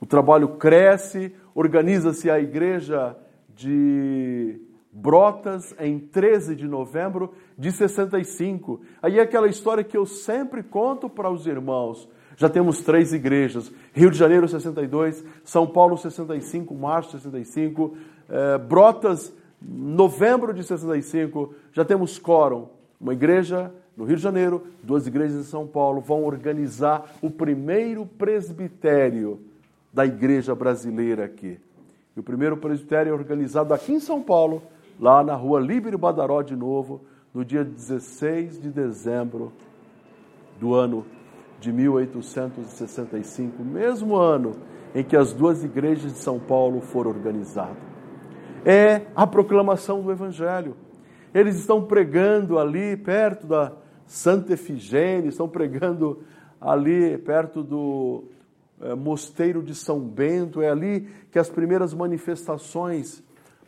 O 0.00 0.06
trabalho 0.06 0.56
cresce, 0.56 1.34
organiza-se 1.54 2.30
a 2.30 2.40
igreja 2.40 3.16
de 3.54 4.58
Brotas 4.92 5.74
em 5.78 5.98
13 5.98 6.56
de 6.56 6.66
novembro 6.66 7.34
de 7.56 7.70
65. 7.70 8.80
Aí 9.02 9.18
é 9.18 9.22
aquela 9.22 9.46
história 9.46 9.84
que 9.84 9.96
eu 9.96 10.06
sempre 10.06 10.62
conto 10.62 11.08
para 11.08 11.30
os 11.30 11.46
irmãos. 11.46 12.08
Já 12.40 12.48
temos 12.48 12.80
três 12.80 13.12
igrejas: 13.12 13.70
Rio 13.92 14.10
de 14.10 14.16
Janeiro 14.16 14.48
62, 14.48 15.22
São 15.44 15.66
Paulo 15.66 15.98
65, 15.98 16.74
março 16.74 17.10
65, 17.10 17.94
eh, 18.30 18.56
Brotas, 18.56 19.30
novembro 19.60 20.54
de 20.54 20.64
65. 20.64 21.54
Já 21.70 21.84
temos 21.84 22.18
Quórum, 22.18 22.68
uma 22.98 23.12
igreja 23.12 23.70
no 23.94 24.06
Rio 24.06 24.16
de 24.16 24.22
Janeiro, 24.22 24.66
duas 24.82 25.06
igrejas 25.06 25.36
em 25.36 25.50
São 25.50 25.66
Paulo 25.66 26.00
vão 26.00 26.24
organizar 26.24 27.12
o 27.20 27.28
primeiro 27.28 28.06
presbitério 28.06 29.38
da 29.92 30.06
igreja 30.06 30.54
brasileira 30.54 31.26
aqui. 31.26 31.60
E 32.16 32.20
o 32.20 32.22
primeiro 32.22 32.56
presbitério 32.56 33.10
é 33.10 33.12
organizado 33.12 33.74
aqui 33.74 33.92
em 33.92 34.00
São 34.00 34.22
Paulo, 34.22 34.62
lá 34.98 35.22
na 35.22 35.34
rua 35.34 35.60
Líbero 35.60 35.98
Badaró 35.98 36.40
de 36.40 36.56
novo, 36.56 37.02
no 37.34 37.44
dia 37.44 37.62
16 37.62 38.62
de 38.62 38.70
dezembro 38.70 39.52
do 40.58 40.74
ano 40.74 41.04
de 41.60 41.72
1865, 41.72 43.62
mesmo 43.62 44.16
ano 44.16 44.56
em 44.94 45.04
que 45.04 45.16
as 45.16 45.32
duas 45.32 45.62
igrejas 45.62 46.12
de 46.12 46.18
São 46.18 46.38
Paulo 46.38 46.80
foram 46.80 47.10
organizadas. 47.10 47.76
É 48.64 49.02
a 49.14 49.26
proclamação 49.26 50.02
do 50.02 50.10
Evangelho. 50.10 50.74
Eles 51.32 51.56
estão 51.56 51.84
pregando 51.84 52.58
ali 52.58 52.96
perto 52.96 53.46
da 53.46 53.72
Santa 54.06 54.54
Efigênia, 54.54 55.28
estão 55.28 55.48
pregando 55.48 56.22
ali 56.60 57.16
perto 57.18 57.62
do 57.62 58.24
é, 58.80 58.94
Mosteiro 58.94 59.62
de 59.62 59.74
São 59.74 60.00
Bento, 60.00 60.60
é 60.60 60.68
ali 60.68 61.08
que 61.30 61.38
as 61.38 61.48
primeiras 61.48 61.94
manifestações 61.94 63.22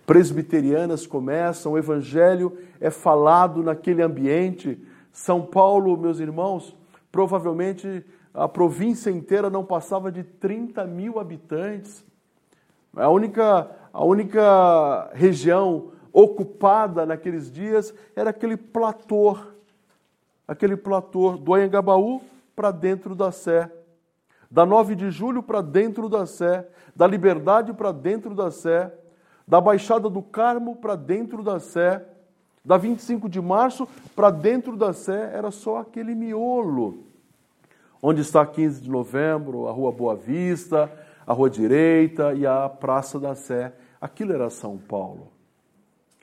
presbiterianas 0.05 1.07
começam, 1.07 1.72
o 1.72 1.78
Evangelho 1.78 2.59
é 2.81 2.90
falado 2.90 3.62
naquele 3.62 4.02
ambiente. 4.02 4.78
São 5.12 5.42
Paulo, 5.42 5.96
meus 5.96 6.18
irmãos, 6.18 6.76
provavelmente 7.12 8.05
a 8.33 8.48
província 8.48 9.11
inteira 9.11 9.51
não 9.51 9.62
passava 9.62 10.11
de 10.11 10.25
30 10.25 10.85
mil 10.87 11.20
habitantes. 11.20 12.03
A 12.96 13.09
única, 13.09 13.70
a 13.92 14.05
única 14.05 15.11
região 15.12 15.92
ocupada 16.12 17.05
naqueles 17.05 17.53
dias 17.53 17.94
era 18.16 18.31
aquele 18.31 18.57
platô, 18.57 19.38
aquele 20.48 20.77
platô 20.77 21.37
do 21.37 21.55
Anhangabaú 21.55 22.22
para 22.57 22.70
dentro 22.70 23.14
da 23.14 23.31
Sé, 23.31 23.70
da 24.51 24.66
9 24.66 24.94
de 24.94 25.11
julho 25.11 25.42
para 25.42 25.61
dentro 25.61 26.09
da 26.09 26.27
Sé, 26.27 26.66
da 26.94 27.07
Liberdade 27.07 27.72
para 27.72 27.92
dentro 27.92 28.35
da 28.35 28.51
Sé, 28.51 28.92
da 29.46 29.61
Baixada 29.61 30.09
do 30.09 30.22
Carmo 30.22 30.77
para 30.77 30.96
dentro 30.96 31.42
da 31.42 31.59
Sé, 31.59 32.07
da 32.64 32.77
25 32.77 33.29
de 33.29 33.40
março 33.40 33.88
para 34.14 34.31
dentro 34.31 34.77
da 34.77 34.92
Sé, 34.92 35.33
era 35.35 35.51
só 35.51 35.79
aquele 35.79 36.14
miolo 36.14 37.12
onde 38.03 38.20
está 38.20 38.44
15 38.44 38.83
de 38.83 38.90
novembro, 38.90 39.68
a 39.68 39.72
Rua 39.72 39.92
Boa 39.92 40.16
Vista, 40.16 40.92
a 41.25 41.33
Rua 41.33 41.48
Direita 41.48 42.35
e 42.35 42.44
a 42.44 42.68
Praça 42.68 43.20
da 43.20 43.37
Sé. 43.37 43.72
Aquilo 44.01 44.33
era 44.33 44.51
São 44.51 44.77
Paulo. 44.77 45.29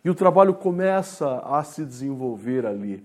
E 0.04 0.10
o 0.10 0.16
trabalho 0.16 0.54
começa 0.54 1.40
a 1.40 1.64
se 1.64 1.86
desenvolver 1.86 2.66
ali. 2.66 3.02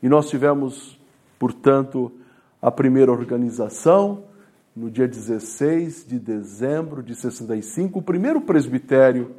E 0.00 0.08
nós 0.08 0.28
tivemos, 0.28 1.00
portanto, 1.38 2.12
a 2.62 2.70
primeira 2.70 3.10
organização, 3.10 4.24
no 4.74 4.88
dia 4.88 5.08
16 5.08 6.06
de 6.06 6.18
dezembro 6.18 7.02
de 7.02 7.14
65, 7.14 7.98
o 7.98 8.02
primeiro 8.02 8.40
presbitério 8.40 9.34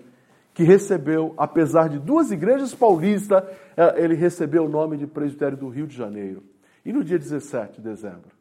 que 0.58 0.64
recebeu, 0.64 1.36
apesar 1.38 1.88
de 1.88 2.00
duas 2.00 2.32
igrejas 2.32 2.74
paulistas, 2.74 3.44
eh, 3.78 4.04
ele 4.04 4.16
recebeu 4.16 4.66
o 4.66 4.68
nome 4.68 4.98
de 4.98 5.06
presbitério 5.06 5.56
do 5.56 5.70
Rio 5.70 5.86
de 5.86 5.96
Janeiro. 5.96 6.42
E 6.84 6.92
no 6.92 7.04
dia 7.04 7.20
17 7.20 7.76
de 7.76 7.82
dezembro, 7.82 8.32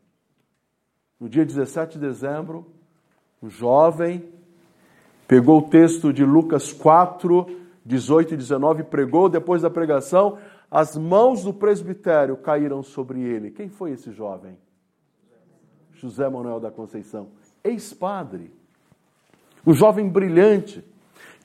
no 1.21 1.29
dia 1.29 1.45
17 1.45 1.99
de 1.99 2.07
dezembro, 2.07 2.67
um 3.43 3.51
jovem 3.51 4.33
pegou 5.29 5.59
o 5.59 5.69
texto 5.69 6.11
de 6.11 6.25
Lucas 6.25 6.73
4, 6.73 7.55
18 7.85 8.33
e 8.33 8.37
19, 8.39 8.85
pregou, 8.85 9.29
depois 9.29 9.61
da 9.61 9.69
pregação, 9.69 10.39
as 10.71 10.97
mãos 10.97 11.45
do 11.45 11.53
presbitério 11.53 12.39
caíram 12.39 12.83
sobre 12.83 13.21
ele. 13.21 13.51
Quem 13.51 13.69
foi 13.69 13.91
esse 13.91 14.11
jovem? 14.11 14.57
José 15.93 16.27
Manuel 16.31 16.61
da 16.61 16.71
Conceição, 16.71 17.29
ex-padre. 17.63 18.51
Um 19.67 19.75
jovem 19.75 20.09
brilhante, 20.09 20.83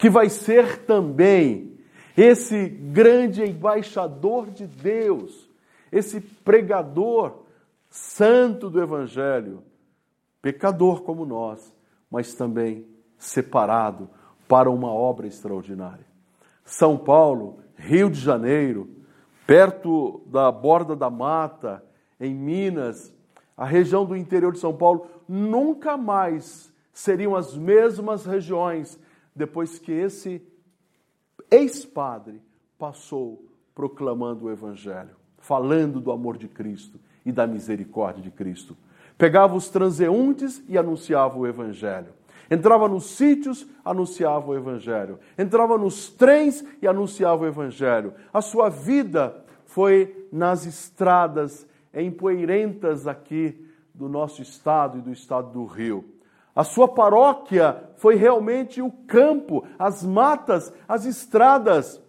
que 0.01 0.09
vai 0.09 0.29
ser 0.29 0.79
também 0.79 1.77
esse 2.17 2.67
grande 2.67 3.43
embaixador 3.43 4.49
de 4.49 4.65
Deus, 4.65 5.47
esse 5.91 6.19
pregador 6.19 7.43
santo 7.87 8.67
do 8.67 8.81
Evangelho, 8.81 9.63
pecador 10.41 11.03
como 11.03 11.23
nós, 11.23 11.71
mas 12.09 12.33
também 12.33 12.87
separado 13.15 14.09
para 14.47 14.71
uma 14.71 14.91
obra 14.91 15.27
extraordinária. 15.27 16.07
São 16.65 16.97
Paulo, 16.97 17.59
Rio 17.75 18.09
de 18.09 18.19
Janeiro, 18.19 18.89
perto 19.45 20.23
da 20.25 20.51
borda 20.51 20.95
da 20.95 21.11
mata, 21.11 21.85
em 22.19 22.33
Minas, 22.33 23.13
a 23.55 23.65
região 23.65 24.03
do 24.03 24.17
interior 24.17 24.51
de 24.51 24.57
São 24.57 24.75
Paulo, 24.75 25.05
nunca 25.27 25.95
mais 25.95 26.73
seriam 26.91 27.35
as 27.35 27.55
mesmas 27.55 28.25
regiões 28.25 28.99
depois 29.35 29.79
que 29.79 29.91
esse 29.91 30.41
ex-padre 31.49 32.41
passou 32.77 33.45
proclamando 33.73 34.45
o 34.45 34.51
Evangelho, 34.51 35.15
falando 35.37 35.99
do 35.99 36.11
amor 36.11 36.37
de 36.37 36.47
Cristo 36.47 36.99
e 37.25 37.31
da 37.31 37.47
misericórdia 37.47 38.21
de 38.21 38.31
Cristo. 38.31 38.75
Pegava 39.17 39.55
os 39.55 39.69
transeuntes 39.69 40.63
e 40.67 40.77
anunciava 40.77 41.37
o 41.37 41.45
Evangelho. 41.45 42.13
Entrava 42.49 42.87
nos 42.87 43.05
sítios, 43.05 43.65
anunciava 43.85 44.49
o 44.49 44.55
Evangelho. 44.55 45.19
Entrava 45.37 45.77
nos 45.77 46.09
trens 46.09 46.65
e 46.81 46.87
anunciava 46.87 47.43
o 47.43 47.47
Evangelho. 47.47 48.13
A 48.33 48.41
sua 48.41 48.67
vida 48.67 49.45
foi 49.65 50.27
nas 50.31 50.65
estradas 50.65 51.65
empoeirentas 51.93 53.07
aqui 53.07 53.67
do 53.93 54.09
nosso 54.09 54.41
estado 54.41 54.97
e 54.97 55.01
do 55.01 55.11
estado 55.11 55.51
do 55.51 55.65
Rio. 55.65 56.03
A 56.55 56.63
sua 56.63 56.87
paróquia 56.87 57.83
foi 57.95 58.15
realmente 58.15 58.81
o 58.81 58.91
campo, 58.91 59.65
as 59.79 60.03
matas, 60.03 60.71
as 60.87 61.05
estradas. 61.05 62.01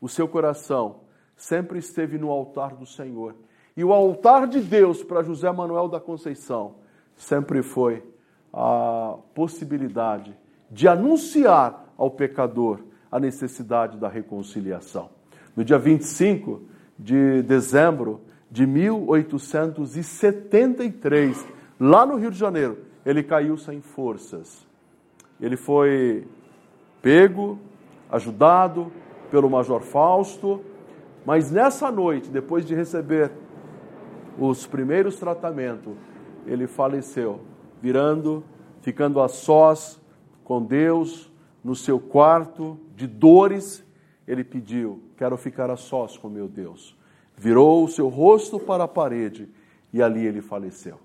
O 0.00 0.08
seu 0.08 0.26
coração 0.28 1.00
sempre 1.36 1.78
esteve 1.78 2.18
no 2.18 2.30
altar 2.30 2.76
do 2.76 2.86
Senhor 2.86 3.34
e 3.76 3.82
o 3.82 3.92
altar 3.92 4.46
de 4.46 4.60
Deus 4.60 5.02
para 5.02 5.22
José 5.22 5.50
Manuel 5.50 5.88
da 5.88 5.98
Conceição 5.98 6.76
sempre 7.16 7.62
foi 7.62 8.04
a 8.52 9.16
possibilidade 9.34 10.36
de 10.70 10.86
anunciar 10.86 11.92
ao 11.96 12.10
pecador 12.10 12.80
a 13.10 13.18
necessidade 13.18 13.96
da 13.98 14.08
reconciliação. 14.08 15.10
No 15.56 15.64
dia 15.64 15.78
25 15.78 16.62
de 16.98 17.40
dezembro 17.42 18.20
de 18.50 18.66
1873, 18.66 21.46
lá 21.78 22.04
no 22.06 22.16
Rio 22.16 22.30
de 22.30 22.38
Janeiro, 22.38 22.78
ele 23.04 23.22
caiu 23.22 23.56
sem 23.56 23.80
forças. 23.80 24.66
Ele 25.40 25.56
foi 25.56 26.26
pego, 27.02 27.58
ajudado 28.10 28.92
pelo 29.30 29.50
Major 29.50 29.80
Fausto, 29.80 30.62
mas 31.24 31.50
nessa 31.50 31.90
noite, 31.90 32.30
depois 32.30 32.64
de 32.64 32.74
receber 32.74 33.30
os 34.38 34.66
primeiros 34.66 35.16
tratamentos, 35.16 35.94
ele 36.46 36.66
faleceu, 36.66 37.40
virando, 37.80 38.44
ficando 38.80 39.20
a 39.20 39.28
sós 39.28 40.00
com 40.42 40.62
Deus, 40.62 41.32
no 41.62 41.74
seu 41.74 41.98
quarto, 41.98 42.78
de 42.94 43.06
dores, 43.06 43.84
ele 44.28 44.44
pediu: 44.44 45.02
Quero 45.16 45.36
ficar 45.36 45.70
a 45.70 45.76
sós 45.76 46.16
com 46.18 46.28
meu 46.28 46.46
Deus. 46.46 46.96
Virou 47.36 47.84
o 47.84 47.88
seu 47.88 48.08
rosto 48.08 48.60
para 48.60 48.84
a 48.84 48.88
parede 48.88 49.48
e 49.92 50.02
ali 50.02 50.24
ele 50.26 50.42
faleceu. 50.42 50.98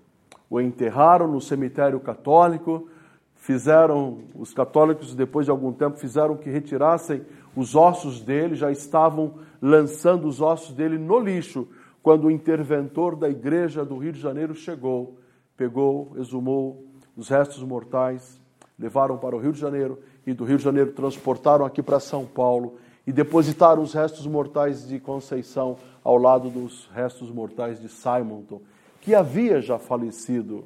O 0.50 0.60
enterraram 0.60 1.28
no 1.28 1.40
cemitério 1.40 2.00
católico, 2.00 2.90
fizeram, 3.36 4.20
os 4.36 4.54
católicos, 4.54 5.16
depois 5.16 5.46
de 5.46 5.52
algum 5.52 5.72
tempo, 5.72 5.98
fizeram 5.98 6.36
que 6.36 6.50
retirassem 6.50 7.24
os 7.56 7.76
ossos 7.76 8.22
dele, 8.22 8.56
já 8.56 8.72
estavam 8.72 9.36
lançando 9.62 10.28
os 10.28 10.42
ossos 10.42 10.74
dele 10.74 10.98
no 10.98 11.20
lixo, 11.20 11.68
quando 12.02 12.26
o 12.26 12.32
interventor 12.32 13.16
da 13.16 13.30
igreja 13.30 13.84
do 13.84 13.98
Rio 13.98 14.12
de 14.12 14.20
Janeiro 14.20 14.56
chegou, 14.56 15.18
pegou, 15.56 16.14
exumou 16.18 16.86
os 17.16 17.28
restos 17.30 17.62
mortais, 17.64 18.40
levaram 18.78 19.18
para 19.18 19.36
o 19.36 19.40
Rio 19.40 19.52
de 19.52 19.60
Janeiro 19.60 20.00
e 20.26 20.34
do 20.34 20.46
Rio 20.46 20.58
de 20.58 20.64
Janeiro 20.64 20.94
transportaram 20.94 21.66
aqui 21.66 21.84
para 21.84 22.00
São 22.00 22.26
Paulo 22.26 22.78
e 23.06 23.12
depositaram 23.12 23.82
os 23.82 23.94
restos 23.94 24.26
mortais 24.26 24.88
de 24.88 25.00
Conceição 25.00 25.78
ao 26.04 26.18
lado 26.18 26.50
dos 26.50 26.90
restos 26.94 27.30
mortais 27.30 27.82
de 27.82 27.90
Simonton, 27.90 28.62
que 29.02 29.16
havia 29.16 29.62
já 29.62 29.78
falecido 29.80 30.66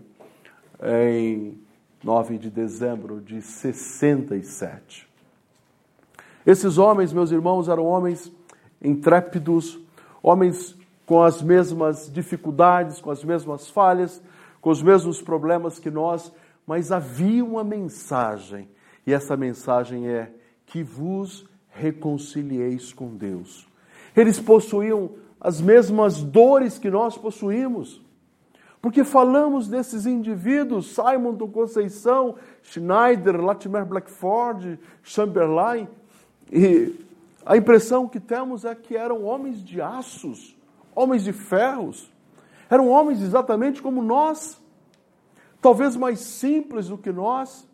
em 0.81 1.57
9 2.03 2.37
de 2.37 2.49
dezembro 2.49 3.21
de 3.21 3.41
67. 3.41 5.07
Esses 6.45 6.77
homens, 6.77 7.13
meus 7.13 7.31
irmãos, 7.31 7.69
eram 7.69 7.85
homens 7.85 8.31
intrépidos, 8.81 9.79
homens 10.21 10.75
com 11.05 11.21
as 11.21 11.41
mesmas 11.41 12.11
dificuldades, 12.11 12.99
com 12.99 13.11
as 13.11 13.23
mesmas 13.23 13.69
falhas, 13.69 14.21
com 14.59 14.69
os 14.69 14.81
mesmos 14.81 15.21
problemas 15.21 15.79
que 15.79 15.89
nós, 15.89 16.31
mas 16.65 16.91
havia 16.91 17.43
uma 17.43 17.63
mensagem, 17.63 18.69
e 19.05 19.13
essa 19.13 19.35
mensagem 19.35 20.07
é 20.07 20.31
que 20.65 20.81
vos 20.81 21.45
reconcilieis 21.69 22.93
com 22.93 23.15
Deus. 23.15 23.67
Eles 24.15 24.39
possuíam 24.39 25.11
as 25.39 25.59
mesmas 25.59 26.21
dores 26.21 26.77
que 26.77 26.89
nós 26.89 27.17
possuímos. 27.17 28.01
Porque 28.83 29.05
falamos 29.05 29.69
desses 29.69 30.05
indivíduos, 30.05 30.93
Simon 30.93 31.35
do 31.35 31.47
Conceição, 31.47 32.35
Schneider, 32.61 33.39
Latimer 33.39 33.85
Blackford, 33.85 34.77
Chamberlain, 35.01 35.87
e 36.51 36.93
a 37.45 37.55
impressão 37.55 38.09
que 38.09 38.19
temos 38.19 38.65
é 38.65 38.75
que 38.75 38.97
eram 38.97 39.23
homens 39.23 39.63
de 39.63 39.81
aços, 39.81 40.53
homens 40.93 41.23
de 41.23 41.31
ferros, 41.31 42.11
eram 42.69 42.89
homens 42.89 43.21
exatamente 43.21 43.81
como 43.81 44.01
nós, 44.01 44.61
talvez 45.61 45.95
mais 45.95 46.19
simples 46.19 46.89
do 46.89 46.97
que 46.97 47.09
nós, 47.09 47.65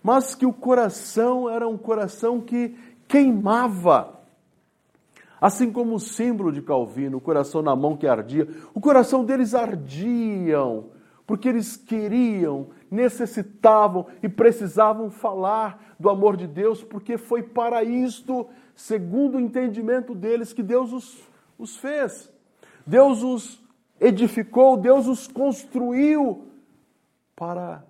mas 0.00 0.36
que 0.36 0.46
o 0.46 0.52
coração 0.52 1.50
era 1.50 1.66
um 1.66 1.76
coração 1.76 2.40
que 2.40 2.78
queimava. 3.08 4.17
Assim 5.40 5.70
como 5.70 5.94
o 5.94 6.00
símbolo 6.00 6.50
de 6.50 6.62
Calvino, 6.62 7.18
o 7.18 7.20
coração 7.20 7.62
na 7.62 7.76
mão 7.76 7.96
que 7.96 8.06
ardia, 8.06 8.48
o 8.74 8.80
coração 8.80 9.24
deles 9.24 9.54
ardiam, 9.54 10.90
porque 11.26 11.48
eles 11.48 11.76
queriam, 11.76 12.68
necessitavam 12.90 14.06
e 14.22 14.28
precisavam 14.28 15.10
falar 15.10 15.94
do 15.98 16.08
amor 16.08 16.36
de 16.36 16.46
Deus, 16.46 16.82
porque 16.82 17.16
foi 17.16 17.42
para 17.42 17.84
isto, 17.84 18.46
segundo 18.74 19.36
o 19.36 19.40
entendimento 19.40 20.14
deles, 20.14 20.52
que 20.52 20.62
Deus 20.62 20.92
os, 20.92 21.28
os 21.58 21.76
fez. 21.76 22.30
Deus 22.86 23.22
os 23.22 23.62
edificou, 24.00 24.76
Deus 24.76 25.06
os 25.06 25.28
construiu 25.28 26.46
para 27.36 27.84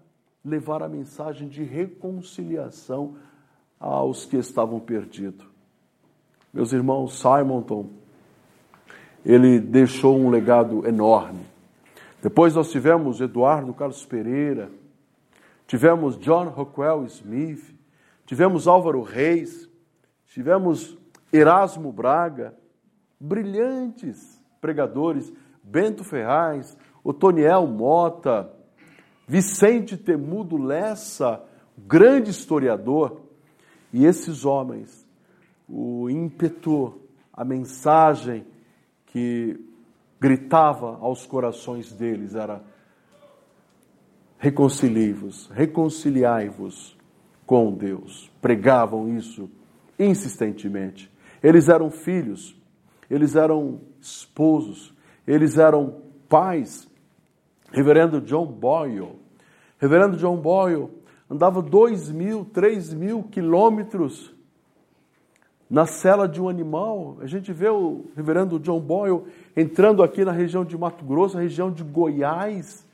levar 0.44 0.82
a 0.82 0.88
mensagem 0.88 1.48
de 1.48 1.62
reconciliação 1.62 3.16
aos 3.78 4.24
que 4.24 4.36
estavam 4.36 4.80
perdidos. 4.80 5.46
Meus 6.52 6.72
irmãos, 6.72 7.20
Simonton, 7.20 7.90
ele 9.24 9.60
deixou 9.60 10.18
um 10.18 10.30
legado 10.30 10.86
enorme. 10.86 11.40
Depois 12.22 12.54
nós 12.54 12.70
tivemos 12.70 13.20
Eduardo 13.20 13.72
Carlos 13.74 14.04
Pereira, 14.04 14.70
tivemos 15.66 16.18
John 16.18 16.48
Rockwell 16.48 17.04
Smith, 17.04 17.74
tivemos 18.26 18.66
Álvaro 18.66 19.02
Reis, 19.02 19.68
tivemos 20.26 20.96
Erasmo 21.32 21.92
Braga, 21.92 22.54
brilhantes 23.20 24.38
pregadores, 24.60 25.32
Bento 25.62 26.02
Ferraz, 26.04 26.76
Otoniel 27.04 27.66
Mota, 27.66 28.50
Vicente 29.26 29.96
Temudo 29.96 30.56
Lessa, 30.56 31.42
grande 31.76 32.30
historiador, 32.30 33.20
e 33.92 34.04
esses 34.04 34.44
homens, 34.44 35.07
o 35.68 36.08
ímpeto, 36.08 37.00
a 37.32 37.44
mensagem 37.44 38.46
que 39.06 39.58
gritava 40.20 40.98
aos 41.00 41.26
corações 41.26 41.92
deles 41.92 42.34
era: 42.34 42.62
reconciliai-vos, 44.38 45.48
reconciliai-vos 45.52 46.96
com 47.46 47.72
Deus. 47.72 48.30
Pregavam 48.40 49.08
isso 49.16 49.50
insistentemente. 49.98 51.10
Eles 51.42 51.68
eram 51.68 51.90
filhos, 51.90 52.56
eles 53.10 53.36
eram 53.36 53.80
esposos, 54.00 54.94
eles 55.26 55.58
eram 55.58 56.02
pais. 56.28 56.88
Reverendo 57.70 58.20
John 58.22 58.46
Boyle, 58.46 59.18
Reverendo 59.78 60.16
John 60.16 60.36
Boyle 60.36 60.90
andava 61.30 61.62
dois 61.62 62.10
mil, 62.10 62.44
três 62.44 62.92
mil 62.92 63.22
quilômetros 63.22 64.34
na 65.68 65.86
cela 65.86 66.26
de 66.26 66.40
um 66.40 66.48
animal. 66.48 67.18
A 67.20 67.26
gente 67.26 67.52
vê 67.52 67.68
o 67.68 68.06
reverendo 68.16 68.58
John 68.58 68.80
Boyle 68.80 69.24
entrando 69.56 70.02
aqui 70.02 70.24
na 70.24 70.32
região 70.32 70.64
de 70.64 70.76
Mato 70.76 71.04
Grosso, 71.04 71.36
na 71.36 71.42
região 71.42 71.70
de 71.70 71.84
Goiás, 71.84 72.86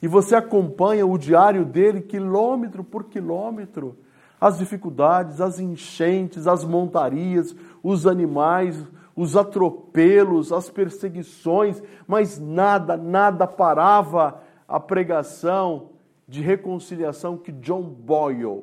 e 0.00 0.06
você 0.06 0.36
acompanha 0.36 1.06
o 1.06 1.18
diário 1.18 1.64
dele 1.64 2.00
quilômetro 2.00 2.84
por 2.84 3.04
quilômetro. 3.04 3.96
As 4.40 4.58
dificuldades, 4.58 5.40
as 5.40 5.58
enchentes, 5.58 6.46
as 6.46 6.64
montarias, 6.64 7.56
os 7.82 8.06
animais, 8.06 8.80
os 9.16 9.36
atropelos, 9.36 10.52
as 10.52 10.70
perseguições, 10.70 11.82
mas 12.06 12.38
nada, 12.38 12.96
nada 12.96 13.48
parava 13.48 14.40
a 14.68 14.78
pregação 14.78 15.90
de 16.28 16.40
reconciliação 16.40 17.36
que 17.36 17.50
John 17.50 17.82
Boyle 17.82 18.62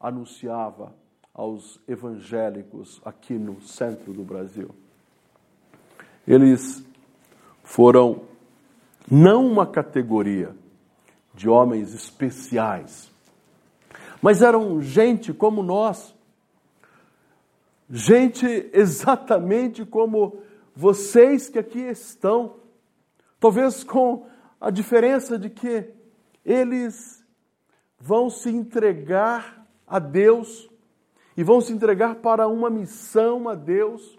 anunciava 0.00 0.94
aos 1.36 1.78
evangélicos 1.86 2.98
aqui 3.04 3.34
no 3.34 3.60
centro 3.60 4.14
do 4.14 4.24
Brasil. 4.24 4.70
Eles 6.26 6.82
foram 7.62 8.22
não 9.08 9.46
uma 9.46 9.66
categoria 9.66 10.56
de 11.34 11.46
homens 11.46 11.92
especiais, 11.92 13.12
mas 14.22 14.40
eram 14.40 14.80
gente 14.80 15.34
como 15.34 15.62
nós, 15.62 16.14
gente 17.90 18.70
exatamente 18.72 19.84
como 19.84 20.40
vocês 20.74 21.50
que 21.50 21.58
aqui 21.58 21.80
estão, 21.80 22.56
talvez 23.38 23.84
com 23.84 24.26
a 24.58 24.70
diferença 24.70 25.38
de 25.38 25.50
que 25.50 25.90
eles 26.42 27.22
vão 28.00 28.30
se 28.30 28.48
entregar 28.48 29.66
a 29.86 29.98
Deus 29.98 30.68
e 31.36 31.42
vão 31.42 31.60
se 31.60 31.72
entregar 31.72 32.16
para 32.16 32.48
uma 32.48 32.70
missão 32.70 33.48
a 33.48 33.54
Deus, 33.54 34.18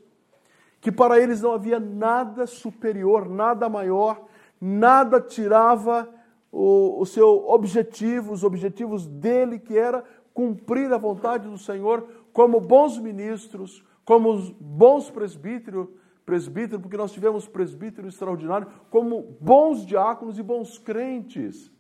que 0.79 0.91
para 0.91 1.19
eles 1.19 1.41
não 1.41 1.53
havia 1.53 1.79
nada 1.79 2.45
superior, 2.45 3.27
nada 3.27 3.67
maior, 3.67 4.25
nada 4.61 5.19
tirava 5.19 6.07
o, 6.51 7.01
o 7.01 7.05
seu 7.05 7.49
objetivo, 7.49 8.33
os 8.33 8.43
objetivos 8.43 9.07
dele, 9.07 9.59
que 9.59 9.77
era 9.77 10.03
cumprir 10.33 10.93
a 10.93 10.97
vontade 10.97 11.49
do 11.49 11.57
Senhor 11.57 12.07
como 12.31 12.61
bons 12.61 12.99
ministros, 12.99 13.83
como 14.05 14.55
bons 14.59 15.09
presbíteros, 15.09 15.87
presbítero, 16.23 16.79
porque 16.79 16.97
nós 16.97 17.11
tivemos 17.11 17.47
presbítero 17.47 18.07
extraordinário, 18.07 18.67
como 18.89 19.35
bons 19.39 19.85
diáconos 19.85 20.37
e 20.37 20.43
bons 20.43 20.77
crentes. 20.77 21.71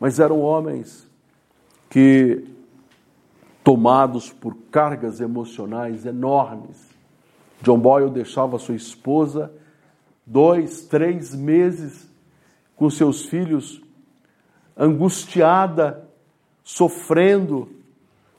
Mas 0.00 0.18
eram 0.20 0.40
homens 0.40 1.10
que, 1.90 2.44
tomados 3.64 4.30
por 4.30 4.54
cargas 4.70 5.20
emocionais 5.20 6.06
enormes, 6.06 6.94
John 7.62 7.78
Boyle 7.78 8.10
deixava 8.10 8.58
sua 8.58 8.76
esposa 8.76 9.50
dois, 10.26 10.82
três 10.82 11.34
meses 11.34 12.08
com 12.76 12.90
seus 12.90 13.24
filhos, 13.24 13.82
angustiada, 14.76 16.08
sofrendo, 16.62 17.68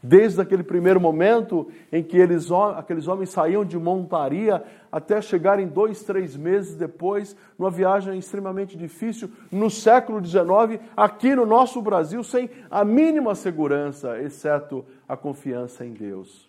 desde 0.08 0.40
aquele 0.40 0.64
primeiro 0.64 1.02
momento 1.02 1.68
em 1.92 2.04
que 2.04 2.16
eles, 2.16 2.52
aqueles 2.52 3.08
homens 3.08 3.32
saíam 3.32 3.66
de 3.66 3.78
montaria 3.78 4.64
até 4.92 5.20
chegarem 5.20 5.68
dois, 5.68 6.04
três 6.04 6.38
meses 6.38 6.76
depois, 6.76 7.36
numa 7.58 7.72
viagem 7.72 8.18
extremamente 8.18 8.78
difícil, 8.78 9.30
no 9.52 9.70
século 9.70 10.24
XIX, 10.24 10.80
aqui 10.96 11.36
no 11.36 11.46
nosso 11.46 11.82
Brasil, 11.82 12.24
sem 12.24 12.50
a 12.70 12.86
mínima 12.86 13.34
segurança, 13.34 14.22
exceto 14.22 14.86
a 15.10 15.18
confiança 15.18 15.84
em 15.84 15.92
Deus. 15.92 16.48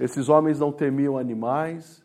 Esses 0.00 0.28
homens 0.28 0.58
não 0.58 0.72
temiam 0.72 1.18
animais, 1.18 2.02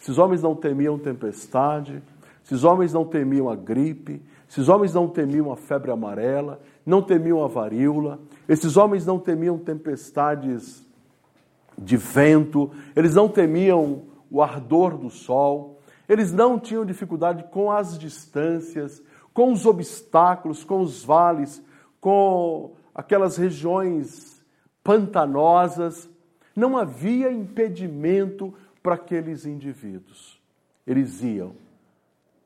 esses 0.00 0.16
homens 0.16 0.42
não 0.42 0.54
temiam 0.54 0.98
tempestade, 0.98 2.02
esses 2.44 2.62
homens 2.62 2.92
não 2.92 3.04
temiam 3.04 3.48
a 3.48 3.56
gripe, 3.56 4.22
esses 4.48 4.68
homens 4.68 4.94
não 4.94 5.08
temiam 5.08 5.50
a 5.50 5.56
febre 5.56 5.90
amarela, 5.90 6.60
não 6.84 7.02
temiam 7.02 7.42
a 7.42 7.48
varíola, 7.48 8.20
esses 8.48 8.76
homens 8.76 9.06
não 9.06 9.18
temiam 9.18 9.58
tempestades 9.58 10.86
de 11.78 11.96
vento, 11.96 12.70
eles 12.94 13.14
não 13.14 13.28
temiam 13.28 14.02
o 14.30 14.42
ardor 14.42 14.96
do 14.96 15.10
sol, 15.10 15.80
eles 16.08 16.32
não 16.32 16.58
tinham 16.58 16.84
dificuldade 16.84 17.44
com 17.50 17.70
as 17.70 17.98
distâncias, 17.98 19.02
com 19.32 19.52
os 19.52 19.64
obstáculos, 19.64 20.64
com 20.64 20.80
os 20.80 21.04
vales, 21.04 21.62
com 22.00 22.72
aquelas 22.94 23.36
regiões 23.36 24.44
pantanosas. 24.82 26.08
Não 26.54 26.76
havia 26.76 27.32
impedimento 27.32 28.52
para 28.82 28.96
aqueles 28.96 29.46
indivíduos. 29.46 30.40
Eles 30.86 31.22
iam, 31.22 31.52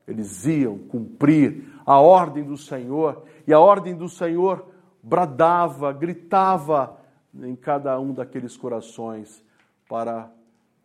eles 0.07 0.45
iam 0.45 0.77
cumprir 0.77 1.65
a 1.85 1.99
ordem 1.99 2.43
do 2.43 2.55
Senhor, 2.55 3.23
e 3.45 3.51
a 3.51 3.59
ordem 3.59 3.95
do 3.95 4.07
Senhor 4.07 4.65
bradava, 5.07 5.93
gritava 5.93 6.99
em 7.33 7.55
cada 7.55 7.97
um 7.97 8.13
daqueles 8.13 8.57
corações 8.57 9.41
para 9.87 10.29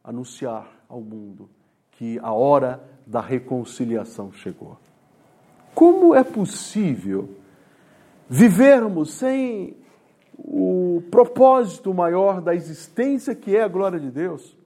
anunciar 0.05 0.69
ao 0.89 1.01
mundo 1.01 1.51
que 1.91 2.21
a 2.23 2.33
hora 2.33 2.83
da 3.05 3.21
reconciliação 3.21 4.33
chegou. 4.33 4.79
Como 5.75 6.15
é 6.15 6.23
possível 6.23 7.31
vivermos 8.29 9.15
sem 9.15 9.77
o 10.39 11.03
propósito 11.11 11.93
maior 11.93 12.41
da 12.41 12.55
existência 12.55 13.35
que 13.35 13.57
é 13.57 13.63
a 13.65 13.69
glória 13.69 13.99
de 13.99 14.11
Deus? 14.11 14.57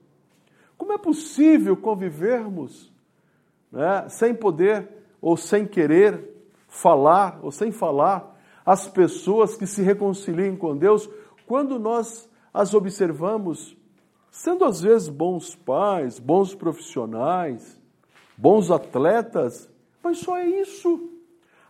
Como 0.77 0.93
é 0.93 0.99
possível 0.99 1.75
convivermos 1.75 2.93
né, 3.71 4.07
sem 4.07 4.35
poder 4.35 4.87
ou 5.19 5.35
sem 5.35 5.65
querer 5.65 6.29
falar 6.67 7.39
ou 7.41 7.51
sem 7.51 7.71
falar 7.71 8.36
as 8.67 8.85
pessoas 8.85 9.55
que 9.55 9.65
se 9.65 9.81
reconciliam 9.81 10.57
com 10.57 10.75
Deus 10.75 11.09
quando 11.47 11.79
nós 11.79 12.29
as 12.53 12.73
observamos 12.73 13.77
sendo 14.29 14.65
às 14.65 14.81
vezes 14.81 15.07
bons 15.07 15.55
pais, 15.55 16.19
bons 16.19 16.53
profissionais, 16.53 17.81
bons 18.37 18.69
atletas, 18.69 19.69
mas 20.03 20.17
só 20.19 20.37
é 20.37 20.45
isso. 20.45 21.09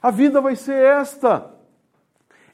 A 0.01 0.09
vida 0.09 0.41
vai 0.41 0.55
ser 0.55 0.83
esta. 0.83 1.55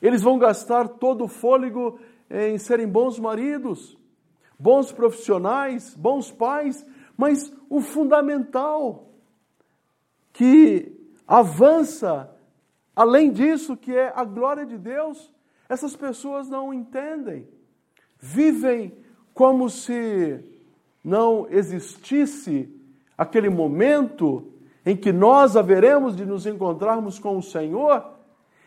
Eles 0.01 0.21
vão 0.21 0.37
gastar 0.37 0.87
todo 0.87 1.23
o 1.23 1.29
fôlego 1.29 1.97
em 2.29 2.57
serem 2.57 2.87
bons 2.87 3.17
maridos, 3.17 3.97
bons 4.59 4.91
profissionais, 4.91 5.95
bons 5.95 6.31
pais, 6.31 6.85
mas 7.17 7.51
o 7.69 7.79
fundamental 7.79 9.07
que 10.33 10.91
avança 11.25 12.29
além 12.95 13.31
disso, 13.31 13.77
que 13.77 13.95
é 13.95 14.11
a 14.15 14.23
glória 14.23 14.65
de 14.65 14.77
Deus, 14.77 15.31
essas 15.67 15.95
pessoas 15.95 16.49
não 16.49 16.73
entendem. 16.73 17.47
Vivem 18.19 18.93
como 19.33 19.69
se 19.69 20.39
não 21.03 21.47
existisse 21.49 22.69
aquele 23.17 23.49
momento 23.49 24.51
em 24.85 24.95
que 24.95 25.11
nós 25.11 25.55
haveremos 25.55 26.15
de 26.15 26.25
nos 26.25 26.45
encontrarmos 26.45 27.19
com 27.19 27.37
o 27.37 27.43
Senhor, 27.43 28.13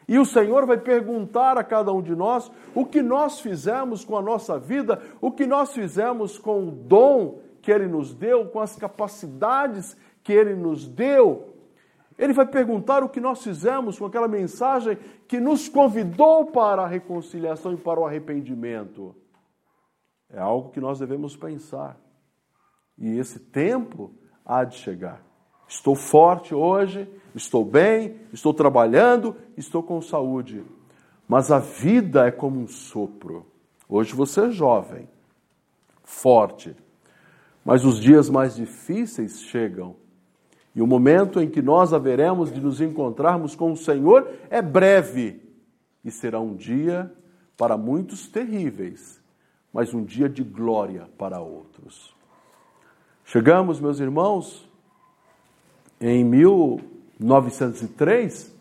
e 0.08 0.18
o 0.18 0.24
Senhor 0.24 0.66
vai 0.66 0.78
perguntar 0.78 1.58
a 1.58 1.64
cada 1.64 1.92
um 1.92 2.00
de 2.00 2.14
nós 2.14 2.50
o 2.74 2.84
que 2.84 3.02
nós 3.02 3.40
fizemos 3.40 4.04
com 4.04 4.16
a 4.16 4.22
nossa 4.22 4.58
vida, 4.58 5.02
o 5.20 5.32
que 5.32 5.46
nós 5.46 5.72
fizemos 5.72 6.38
com 6.38 6.68
o 6.68 6.70
dom 6.70 7.40
que 7.60 7.72
Ele 7.72 7.88
nos 7.88 8.14
deu, 8.14 8.46
com 8.46 8.60
as 8.60 8.76
capacidades 8.76 9.96
que 10.22 10.32
Ele 10.32 10.54
nos 10.54 10.86
deu. 10.86 11.55
Ele 12.18 12.32
vai 12.32 12.46
perguntar 12.46 13.02
o 13.02 13.08
que 13.08 13.20
nós 13.20 13.42
fizemos 13.42 13.98
com 13.98 14.06
aquela 14.06 14.28
mensagem 14.28 14.96
que 15.28 15.38
nos 15.38 15.68
convidou 15.68 16.46
para 16.46 16.82
a 16.82 16.86
reconciliação 16.86 17.74
e 17.74 17.76
para 17.76 18.00
o 18.00 18.06
arrependimento. 18.06 19.14
É 20.30 20.38
algo 20.38 20.70
que 20.70 20.80
nós 20.80 20.98
devemos 20.98 21.36
pensar. 21.36 21.98
E 22.98 23.18
esse 23.18 23.38
tempo 23.38 24.14
há 24.44 24.64
de 24.64 24.76
chegar. 24.76 25.22
Estou 25.68 25.94
forte 25.94 26.54
hoje, 26.54 27.08
estou 27.34 27.64
bem, 27.64 28.20
estou 28.32 28.54
trabalhando, 28.54 29.36
estou 29.56 29.82
com 29.82 30.00
saúde. 30.00 30.64
Mas 31.28 31.50
a 31.50 31.58
vida 31.58 32.26
é 32.26 32.30
como 32.30 32.60
um 32.60 32.68
sopro. 32.68 33.46
Hoje 33.88 34.14
você 34.14 34.46
é 34.46 34.50
jovem, 34.50 35.08
forte, 36.02 36.74
mas 37.64 37.84
os 37.84 38.00
dias 38.00 38.30
mais 38.30 38.54
difíceis 38.54 39.42
chegam. 39.42 39.96
E 40.76 40.80
o 40.82 40.86
momento 40.86 41.40
em 41.40 41.48
que 41.48 41.62
nós 41.62 41.94
haveremos 41.94 42.52
de 42.52 42.60
nos 42.60 42.82
encontrarmos 42.82 43.54
com 43.54 43.72
o 43.72 43.76
Senhor 43.76 44.28
é 44.50 44.60
breve 44.60 45.40
e 46.04 46.10
será 46.10 46.38
um 46.38 46.54
dia 46.54 47.10
para 47.56 47.78
muitos 47.78 48.28
terríveis, 48.28 49.18
mas 49.72 49.94
um 49.94 50.04
dia 50.04 50.28
de 50.28 50.44
glória 50.44 51.08
para 51.16 51.40
outros. 51.40 52.14
Chegamos, 53.24 53.80
meus 53.80 54.00
irmãos, 54.00 54.68
em 55.98 56.22
1903, 56.22 58.54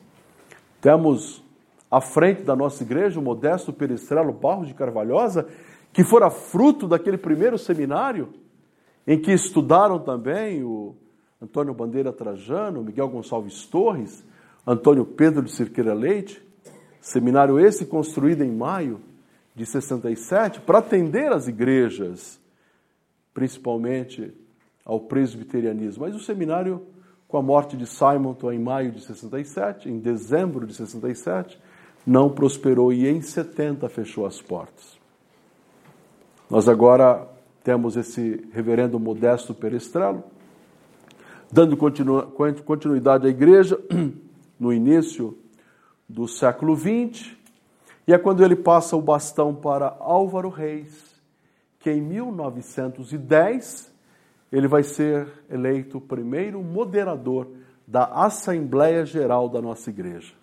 temos 0.80 1.44
à 1.92 2.00
frente 2.00 2.44
da 2.44 2.56
nossa 2.56 2.82
igreja 2.82 3.20
o 3.20 3.24
modesto 3.24 3.74
Perestrelo 3.74 4.32
Barros 4.32 4.70
de 4.70 4.74
Carvalhosa, 4.74 5.50
que 5.92 6.06
fora 6.06 6.30
fruto 6.30 6.88
daquele 6.88 7.18
primeiro 7.18 7.58
seminário, 7.58 8.30
em 9.06 9.22
que 9.22 9.34
estudaram 9.34 10.00
também 10.00 10.64
o 10.64 10.96
Antônio 11.46 11.76
Bandeira 11.76 12.12
Trajano, 12.12 12.84
Miguel 12.84 13.08
Gonçalves 13.08 13.66
Torres, 13.68 14.26
Antônio 14.66 15.06
Pedro 15.06 15.44
de 15.44 15.52
Cirqueira 15.52 15.94
Leite, 15.94 16.42
seminário 17.00 17.60
esse 17.60 17.86
construído 17.86 18.44
em 18.44 18.52
maio 18.52 19.00
de 19.54 19.64
67 19.64 20.62
para 20.62 20.80
atender 20.80 21.32
as 21.32 21.48
igrejas, 21.48 22.40
principalmente 23.32 24.34
ao 24.84 25.00
presbiterianismo. 25.00 26.04
Mas 26.04 26.16
o 26.16 26.20
seminário, 26.20 26.82
com 27.28 27.38
a 27.38 27.44
morte 27.44 27.78
de 27.78 27.86
Simonton 27.86 28.52
em 28.52 28.60
maio 28.60 28.92
de 28.92 29.02
67, 29.02 29.88
em 29.88 30.00
dezembro 30.00 30.66
de 30.66 30.74
67, 30.74 31.60
não 32.08 32.28
prosperou 32.28 32.92
e 32.92 33.08
em 33.08 33.22
70 33.22 33.88
fechou 33.88 34.26
as 34.26 34.42
portas. 34.42 34.98
Nós 36.50 36.68
agora 36.68 37.28
temos 37.64 37.96
esse 37.96 38.48
reverendo 38.52 39.00
Modesto 39.00 39.54
Perestrelo, 39.54 40.24
dando 41.52 41.78
continuidade 41.78 43.28
à 43.28 43.30
igreja 43.30 43.80
no 44.60 44.74
início 44.74 45.38
do 46.08 46.28
século 46.28 46.76
XX, 46.76 47.32
e 48.08 48.14
é 48.14 48.18
quando 48.18 48.44
ele 48.44 48.56
passa 48.56 48.96
o 48.96 49.02
bastão 49.02 49.54
para 49.54 49.96
Álvaro 50.00 50.50
Reis, 50.50 51.16
que 51.80 51.92
em 51.92 52.02
1910 52.02 53.92
ele 54.52 54.68
vai 54.68 54.84
ser 54.84 55.28
eleito 55.50 56.00
primeiro 56.00 56.62
moderador 56.62 57.48
da 57.88 58.06
Assembleia 58.06 59.06
Geral 59.06 59.50
da 59.50 59.62
nossa 59.62 59.90
igreja. 59.90 60.34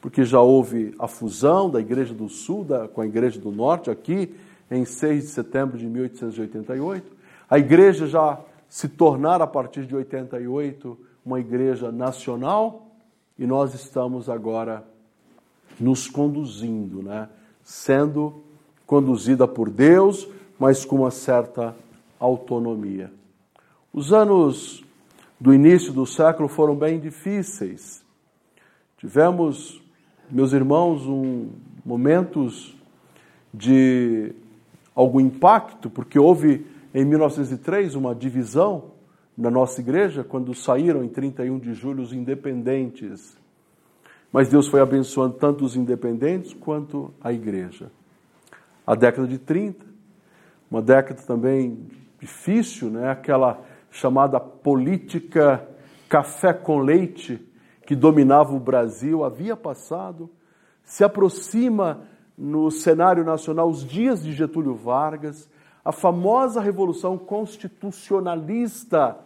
Porque 0.00 0.24
já 0.24 0.40
houve 0.40 0.94
a 0.98 1.08
fusão 1.08 1.68
da 1.68 1.80
Igreja 1.80 2.14
do 2.14 2.28
Sul 2.28 2.64
da, 2.64 2.86
com 2.86 3.00
a 3.00 3.06
Igreja 3.06 3.40
do 3.40 3.50
Norte, 3.50 3.90
aqui 3.90 4.34
em 4.70 4.84
6 4.84 5.24
de 5.24 5.30
setembro 5.30 5.78
de 5.78 5.86
1888. 5.86 7.16
A 7.50 7.58
igreja 7.58 8.06
já 8.06 8.38
se 8.68 8.88
tornar, 8.88 9.40
a 9.40 9.46
partir 9.46 9.86
de 9.86 9.96
88, 9.96 10.98
uma 11.24 11.40
igreja 11.40 11.90
nacional 11.90 12.86
e 13.38 13.46
nós 13.46 13.74
estamos 13.74 14.28
agora 14.28 14.84
nos 15.78 16.08
conduzindo, 16.08 17.02
né? 17.02 17.28
sendo 17.62 18.42
conduzida 18.86 19.46
por 19.46 19.70
Deus, 19.70 20.28
mas 20.58 20.84
com 20.84 20.96
uma 20.96 21.10
certa 21.10 21.74
autonomia. 22.18 23.12
Os 23.92 24.12
anos 24.12 24.84
do 25.40 25.54
início 25.54 25.92
do 25.92 26.04
século 26.04 26.48
foram 26.48 26.74
bem 26.74 26.98
difíceis. 26.98 28.04
Tivemos, 28.96 29.80
meus 30.30 30.52
irmãos, 30.52 31.06
um, 31.06 31.50
momentos 31.84 32.76
de 33.54 34.32
algum 34.94 35.20
impacto, 35.20 35.88
porque 35.88 36.18
houve 36.18 36.66
em 36.94 37.04
1903 37.04 37.94
uma 37.94 38.14
divisão 38.14 38.92
na 39.36 39.50
nossa 39.50 39.80
igreja, 39.80 40.24
quando 40.24 40.54
saíram 40.54 41.04
em 41.04 41.08
31 41.08 41.58
de 41.58 41.72
julho 41.72 42.02
os 42.02 42.12
independentes. 42.12 43.36
Mas 44.32 44.48
Deus 44.48 44.66
foi 44.66 44.80
abençoando 44.80 45.34
tanto 45.34 45.64
os 45.64 45.76
independentes 45.76 46.52
quanto 46.52 47.14
a 47.20 47.32
igreja. 47.32 47.90
A 48.86 48.94
década 48.94 49.28
de 49.28 49.38
30, 49.38 49.86
uma 50.70 50.82
década 50.82 51.22
também 51.22 51.86
difícil, 52.18 52.90
né? 52.90 53.10
aquela 53.10 53.62
chamada 53.90 54.40
política 54.40 55.66
café 56.08 56.52
com 56.52 56.78
leite 56.78 57.40
que 57.86 57.94
dominava 57.94 58.54
o 58.54 58.60
Brasil, 58.60 59.24
havia 59.24 59.56
passado, 59.56 60.28
se 60.84 61.04
aproxima 61.04 62.02
no 62.36 62.70
cenário 62.70 63.24
nacional 63.24 63.68
os 63.68 63.84
dias 63.84 64.22
de 64.22 64.32
Getúlio 64.32 64.74
Vargas, 64.74 65.48
a 65.84 65.92
famosa 65.92 66.60
Revolução 66.60 67.16
Constitucionalista, 67.16 69.16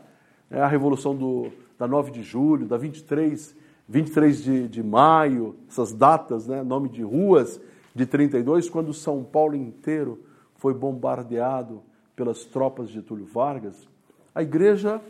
né? 0.49 0.61
a 0.61 0.67
Revolução 0.67 1.15
do, 1.15 1.51
da 1.79 1.89
9 1.89 2.11
de 2.11 2.23
julho, 2.23 2.67
da 2.67 2.77
23 2.77 3.63
23 3.89 4.43
de, 4.43 4.69
de 4.69 4.83
maio, 4.83 5.57
essas 5.69 5.93
datas, 5.93 6.47
né, 6.47 6.63
nome 6.63 6.89
de 6.89 7.03
ruas 7.03 7.61
de 7.95 8.07
32, 8.07 8.71
quando 8.71 8.95
São 8.95 9.23
Paulo 9.23 9.55
inteiro 9.55 10.21
foi 10.57 10.73
bombardeado 10.73 11.83
pelas 12.17 12.45
tropas 12.45 12.89
de 12.89 12.95
Getúlio 12.95 13.27
Vargas, 13.27 13.87
a 14.35 14.43
igreja 14.43 15.01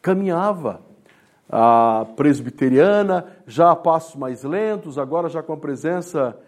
caminhava. 0.00 0.82
A 1.50 2.06
presbiteriana, 2.14 3.26
já 3.46 3.70
a 3.70 3.76
passos 3.76 4.14
mais 4.14 4.44
lentos, 4.44 4.98
agora 4.98 5.30
já 5.30 5.42
com 5.42 5.54
a 5.54 5.56
presença 5.56 6.38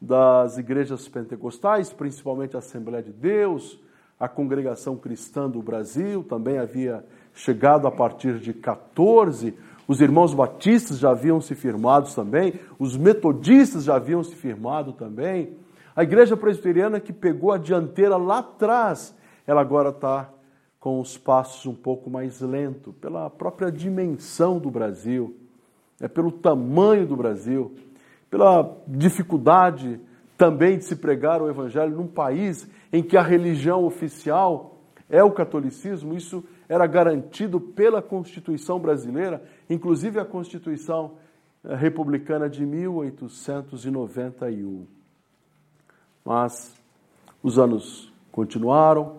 das 0.00 0.58
igrejas 0.58 1.08
pentecostais, 1.08 1.92
principalmente 1.92 2.56
a 2.56 2.60
Assembleia 2.60 3.02
de 3.02 3.12
Deus, 3.12 3.80
a 4.18 4.28
Congregação 4.28 4.96
Cristã 4.96 5.48
do 5.48 5.62
Brasil 5.62 6.24
também 6.24 6.58
havia 6.58 7.04
chegado 7.34 7.86
a 7.86 7.90
partir 7.90 8.38
de 8.38 8.52
14 8.52 9.54
os 9.88 10.02
irmãos 10.02 10.34
batistas 10.34 10.98
já 10.98 11.12
haviam 11.12 11.40
se 11.40 11.54
firmado 11.54 12.14
também, 12.14 12.60
os 12.78 12.94
metodistas 12.94 13.84
já 13.84 13.96
haviam 13.96 14.22
se 14.22 14.36
firmado 14.36 14.92
também. 14.92 15.56
A 15.96 16.02
igreja 16.02 16.36
presbiteriana 16.36 17.00
que 17.00 17.10
pegou 17.10 17.52
a 17.52 17.56
dianteira 17.56 18.18
lá 18.18 18.40
atrás, 18.40 19.16
ela 19.46 19.62
agora 19.62 19.88
está 19.88 20.28
com 20.78 21.00
os 21.00 21.16
passos 21.16 21.64
um 21.64 21.74
pouco 21.74 22.10
mais 22.10 22.42
lentos, 22.42 22.94
pela 23.00 23.30
própria 23.30 23.72
dimensão 23.72 24.58
do 24.58 24.70
Brasil, 24.70 25.34
é 25.98 26.06
pelo 26.06 26.30
tamanho 26.30 27.06
do 27.06 27.16
Brasil, 27.16 27.74
pela 28.30 28.76
dificuldade 28.86 30.00
também 30.36 30.78
de 30.78 30.84
se 30.84 30.94
pregar 30.96 31.42
o 31.42 31.50
evangelho 31.50 31.96
num 31.96 32.06
país 32.06 32.68
em 32.92 33.02
que 33.02 33.16
a 33.16 33.22
religião 33.22 33.84
oficial 33.84 34.76
é 35.10 35.24
o 35.24 35.30
catolicismo, 35.30 36.14
isso 36.14 36.44
era 36.68 36.86
garantido 36.86 37.58
pela 37.60 38.02
Constituição 38.02 38.78
brasileira, 38.78 39.42
inclusive 39.68 40.20
a 40.20 40.24
Constituição 40.24 41.14
eh, 41.64 41.74
republicana 41.74 42.48
de 42.48 42.64
1891. 42.64 44.86
Mas 46.24 46.72
os 47.42 47.58
anos 47.58 48.12
continuaram, 48.30 49.16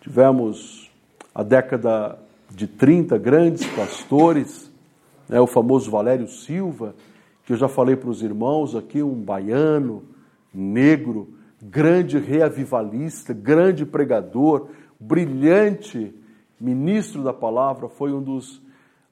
tivemos 0.00 0.92
a 1.34 1.42
década 1.42 2.16
de 2.50 2.66
30 2.66 3.16
grandes 3.16 3.66
pastores, 3.74 4.70
né, 5.28 5.40
o 5.40 5.46
famoso 5.46 5.90
Valério 5.90 6.28
Silva, 6.28 6.94
que 7.44 7.52
eu 7.52 7.56
já 7.56 7.68
falei 7.68 7.96
para 7.96 8.10
os 8.10 8.22
irmãos 8.22 8.74
aqui, 8.74 9.02
um 9.02 9.14
baiano, 9.14 10.02
negro, 10.52 11.34
grande 11.60 12.18
reavivalista, 12.18 13.32
grande 13.32 13.84
pregador, 13.86 14.68
brilhante 14.98 16.14
ministro 16.60 17.22
da 17.24 17.32
palavra, 17.32 17.88
foi 17.88 18.12
um 18.12 18.22
dos 18.22 18.62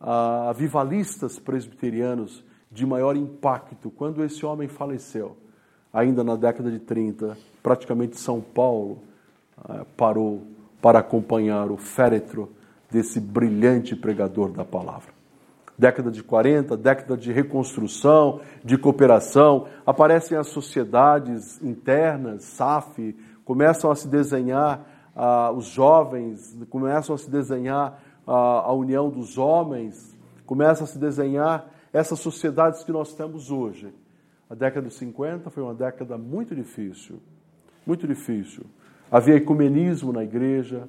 ah, 0.00 0.50
avivalistas 0.50 1.38
presbiterianos 1.38 2.44
de 2.70 2.86
maior 2.86 3.16
impacto. 3.16 3.90
Quando 3.90 4.24
esse 4.24 4.46
homem 4.46 4.68
faleceu, 4.68 5.36
ainda 5.92 6.22
na 6.22 6.36
década 6.36 6.70
de 6.70 6.78
30, 6.78 7.36
praticamente 7.62 8.18
São 8.18 8.40
Paulo 8.40 8.98
ah, 9.56 9.84
parou 9.96 10.42
para 10.80 11.00
acompanhar 11.00 11.70
o 11.70 11.76
féretro 11.76 12.50
desse 12.90 13.20
brilhante 13.20 13.94
pregador 13.94 14.50
da 14.50 14.64
palavra. 14.64 15.19
Década 15.80 16.10
de 16.10 16.22
40, 16.22 16.76
década 16.76 17.16
de 17.16 17.32
reconstrução, 17.32 18.42
de 18.62 18.76
cooperação, 18.76 19.66
aparecem 19.86 20.36
as 20.36 20.48
sociedades 20.48 21.58
internas, 21.62 22.44
SAF, 22.44 23.16
começam 23.46 23.90
a 23.90 23.94
se 23.94 24.06
desenhar 24.06 24.86
ah, 25.16 25.50
os 25.50 25.64
jovens, 25.68 26.54
começam 26.68 27.14
a 27.14 27.18
se 27.18 27.30
desenhar 27.30 27.98
ah, 28.26 28.64
a 28.66 28.72
união 28.74 29.08
dos 29.08 29.38
homens, 29.38 30.14
começam 30.44 30.84
a 30.84 30.86
se 30.86 30.98
desenhar 30.98 31.64
essas 31.94 32.18
sociedades 32.18 32.84
que 32.84 32.92
nós 32.92 33.14
temos 33.14 33.50
hoje. 33.50 33.90
A 34.50 34.54
década 34.54 34.86
de 34.86 34.92
50 34.92 35.48
foi 35.48 35.62
uma 35.62 35.74
década 35.74 36.18
muito 36.18 36.54
difícil, 36.54 37.22
muito 37.86 38.06
difícil. 38.06 38.66
Havia 39.10 39.36
ecumenismo 39.36 40.12
na 40.12 40.24
igreja, 40.24 40.86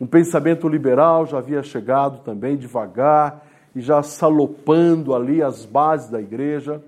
um 0.00 0.06
pensamento 0.08 0.68
liberal 0.68 1.26
já 1.26 1.38
havia 1.38 1.62
chegado 1.62 2.24
também 2.24 2.56
devagar 2.56 3.51
e 3.74 3.80
já 3.80 4.02
salopando 4.02 5.14
ali 5.14 5.42
as 5.42 5.64
bases 5.64 6.10
da 6.10 6.20
igreja. 6.20 6.84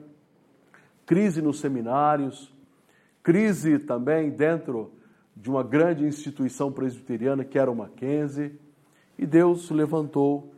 Crise 1.06 1.40
nos 1.42 1.60
seminários, 1.60 2.52
crise 3.22 3.78
também 3.78 4.30
dentro 4.30 4.90
de 5.36 5.50
uma 5.50 5.62
grande 5.62 6.04
instituição 6.04 6.72
presbiteriana 6.72 7.44
que 7.44 7.58
era 7.58 7.70
o 7.70 7.76
Mackenzie. 7.76 8.58
E 9.18 9.26
Deus 9.26 9.70
levantou 9.70 10.54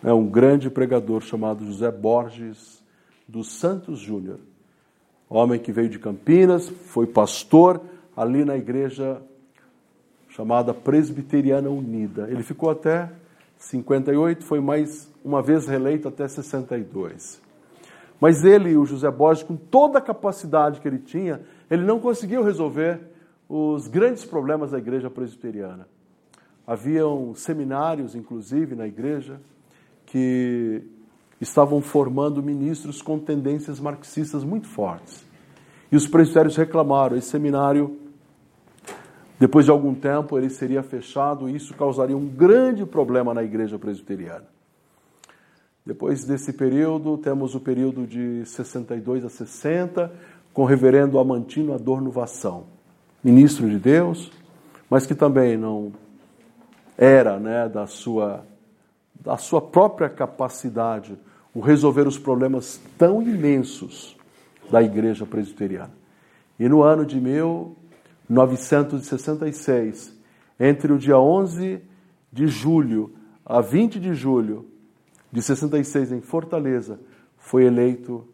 é 0.02 0.12
um 0.12 0.28
grande 0.28 0.70
pregador 0.70 1.20
chamado 1.20 1.64
José 1.64 1.90
Borges 1.90 2.82
dos 3.26 3.52
Santos 3.52 3.98
Júnior. 3.98 4.38
Homem 5.28 5.60
que 5.60 5.72
veio 5.72 5.88
de 5.88 5.98
Campinas, 5.98 6.68
foi 6.68 7.06
pastor 7.06 7.80
ali 8.16 8.44
na 8.44 8.56
igreja 8.56 9.20
chamada 10.28 10.72
Presbiteriana 10.72 11.68
Unida. 11.68 12.28
Ele 12.30 12.42
ficou 12.42 12.70
até 12.70 13.10
58, 13.58 14.44
foi 14.44 14.60
mais 14.60 15.12
uma 15.24 15.42
vez 15.42 15.66
reeleito 15.66 16.08
até 16.08 16.26
62. 16.26 17.40
Mas 18.20 18.44
ele, 18.44 18.76
o 18.76 18.84
José 18.84 19.10
Borges, 19.10 19.44
com 19.44 19.56
toda 19.56 19.98
a 19.98 20.02
capacidade 20.02 20.80
que 20.80 20.88
ele 20.88 20.98
tinha, 20.98 21.40
ele 21.70 21.82
não 21.82 22.00
conseguiu 22.00 22.42
resolver 22.42 23.00
os 23.48 23.86
grandes 23.86 24.24
problemas 24.24 24.70
da 24.70 24.78
igreja 24.78 25.10
presbiteriana. 25.10 25.86
Haviam 26.66 27.34
seminários, 27.34 28.14
inclusive, 28.14 28.74
na 28.74 28.86
igreja, 28.86 29.40
que 30.06 30.82
estavam 31.40 31.80
formando 31.80 32.42
ministros 32.42 33.00
com 33.00 33.18
tendências 33.18 33.78
marxistas 33.78 34.42
muito 34.42 34.66
fortes. 34.66 35.24
E 35.90 35.96
os 35.96 36.06
presbitérios 36.06 36.56
reclamaram, 36.56 37.16
esse 37.16 37.28
seminário, 37.28 37.96
depois 39.38 39.64
de 39.64 39.70
algum 39.70 39.94
tempo, 39.94 40.36
ele 40.36 40.50
seria 40.50 40.82
fechado 40.82 41.48
e 41.48 41.54
isso 41.54 41.74
causaria 41.74 42.16
um 42.16 42.26
grande 42.26 42.84
problema 42.84 43.32
na 43.32 43.42
igreja 43.42 43.78
presbiteriana. 43.78 44.46
Depois 45.86 46.24
desse 46.24 46.52
período, 46.52 47.16
temos 47.16 47.54
o 47.54 47.60
período 47.60 48.06
de 48.06 48.44
62 48.44 49.24
a 49.24 49.30
60, 49.30 50.12
com 50.52 50.62
o 50.62 50.66
reverendo 50.66 51.18
Amantino 51.18 51.72
Adorno 51.72 52.10
Vação, 52.10 52.64
ministro 53.22 53.70
de 53.70 53.78
Deus, 53.78 54.30
mas 54.90 55.06
que 55.06 55.14
também 55.14 55.56
não 55.56 55.92
era 56.96 57.38
né, 57.38 57.68
da 57.68 57.86
sua 57.86 58.44
da 59.20 59.36
sua 59.36 59.60
própria 59.60 60.08
capacidade, 60.08 61.18
o 61.54 61.60
resolver 61.60 62.06
os 62.06 62.18
problemas 62.18 62.80
tão 62.96 63.20
imensos 63.22 64.16
da 64.70 64.82
igreja 64.82 65.26
presbiteriana. 65.26 65.92
E 66.58 66.66
no 66.68 66.82
ano 66.82 67.06
de 67.06 67.20
1966, 67.20 70.16
entre 70.58 70.92
o 70.92 70.98
dia 70.98 71.18
11 71.18 71.80
de 72.32 72.46
julho 72.46 73.12
a 73.44 73.60
20 73.60 74.00
de 74.00 74.12
julho 74.12 74.66
de 75.32 75.42
66 75.42 76.12
em 76.12 76.20
Fortaleza, 76.20 77.00
foi 77.36 77.64
eleito 77.64 78.26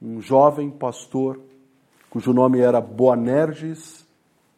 um 0.00 0.20
jovem 0.20 0.70
pastor 0.70 1.40
cujo 2.16 2.32
nome 2.32 2.60
era 2.60 2.80
Boanerges, 2.80 4.06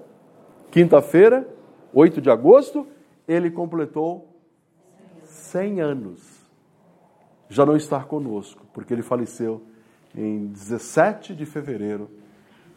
quinta-feira, 0.69 1.49
8 1.91 2.21
de 2.21 2.29
agosto, 2.29 2.85
ele 3.29 3.49
completou 3.51 4.27
100 5.23 5.81
anos. 5.81 6.19
Já 7.47 7.63
não 7.63 7.75
está 7.75 8.03
conosco, 8.03 8.65
porque 8.73 8.91
ele 8.91 9.03
faleceu 9.03 9.61
em 10.15 10.47
17 10.47 11.35
de 11.35 11.45
fevereiro 11.45 12.09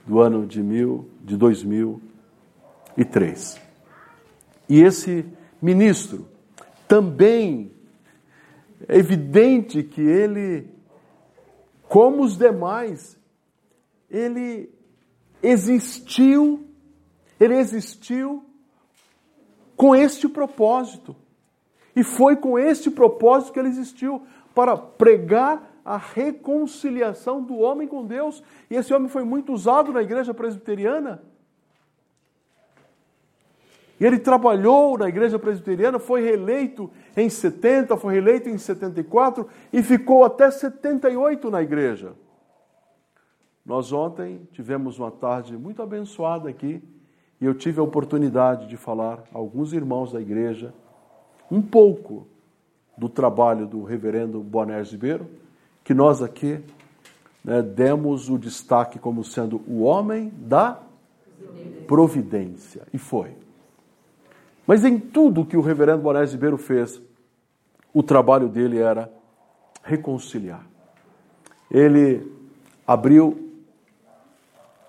do 0.07 0.21
ano 0.21 0.47
de, 0.47 0.63
mil, 0.63 1.09
de 1.23 1.39
2003. 1.39 3.59
E 4.69 4.83
esse 4.83 5.25
ministro 5.61 6.29
também 6.87 7.73
é 8.87 8.99
evidente 8.99 9.83
que 9.83 10.03
ele, 10.03 10.69
como 11.89 12.23
os 12.25 12.37
demais, 12.37 13.19
ele 14.11 14.69
existiu, 15.43 16.69
ele 17.41 17.57
existiu 17.57 18.52
com 19.83 19.97
este 19.97 20.29
propósito. 20.29 21.17
E 21.97 22.05
foi 22.05 22.37
com 22.37 22.57
este 22.57 22.89
propósito 22.89 23.53
que 23.53 23.59
ele 23.59 23.69
existiu 23.69 24.23
para 24.55 24.77
pregar 24.77 25.73
a 25.85 25.97
reconciliação 25.97 27.43
do 27.43 27.59
homem 27.59 27.89
com 27.89 28.07
Deus. 28.07 28.45
E 28.71 28.77
esse 28.77 28.95
homem 28.95 29.09
foi 29.09 29.25
muito 29.25 29.53
usado 29.53 29.93
na 29.93 30.01
igreja 30.01 30.33
presbiteriana. 30.33 31.21
E 33.99 34.07
ele 34.07 34.21
trabalhou 34.21 34.97
na 34.97 35.09
igreja 35.09 35.37
presbiteriana, 35.37 35.99
foi 35.99 36.23
reeleito 36.23 36.89
em 37.17 37.29
70, 37.29 37.97
foi 37.97 38.13
reeleito 38.13 38.49
em 38.49 38.59
74 38.59 39.49
e 39.73 39.83
ficou 39.83 40.23
até 40.23 40.49
78 40.49 41.51
na 41.51 41.61
igreja. 41.61 42.13
Nós 43.67 43.93
ontem 43.93 44.49
tivemos 44.53 45.01
uma 45.01 45.11
tarde 45.11 45.57
muito 45.57 45.83
abençoada 45.83 46.49
aqui 46.49 46.81
e 47.43 47.45
eu 47.45 47.53
tive 47.53 47.81
a 47.81 47.83
oportunidade 47.83 48.69
de 48.69 48.77
falar 48.77 49.25
a 49.35 49.39
alguns 49.39 49.73
irmãos 49.73 50.13
da 50.13 50.21
igreja 50.21 50.73
um 51.51 51.61
pouco 51.61 52.25
do 52.97 53.09
trabalho 53.09 53.67
do 53.67 53.83
reverendo 53.83 54.39
Boner 54.39 54.85
Ribeiro, 54.85 55.27
que 55.83 55.93
nós 55.93 56.23
aqui 56.23 56.61
né, 57.43 57.61
demos 57.61 58.31
o 58.31 58.39
destaque 58.39 58.97
como 58.97 59.25
sendo 59.25 59.61
o 59.67 59.83
homem 59.83 60.33
da 60.37 60.79
providência. 61.89 62.87
E 62.95 62.99
foi. 62.99 63.37
Mas 64.65 64.85
em 64.85 64.97
tudo 65.01 65.45
que 65.45 65.57
o 65.57 65.61
reverendo 65.61 66.01
Bonés 66.01 66.31
Ribeiro 66.31 66.57
fez, 66.57 67.03
o 67.93 68.05
trabalho 68.05 68.49
dele 68.49 68.79
era 68.79 69.13
reconciliar. 69.83 70.65
Ele 71.69 72.25
abriu 72.87 73.51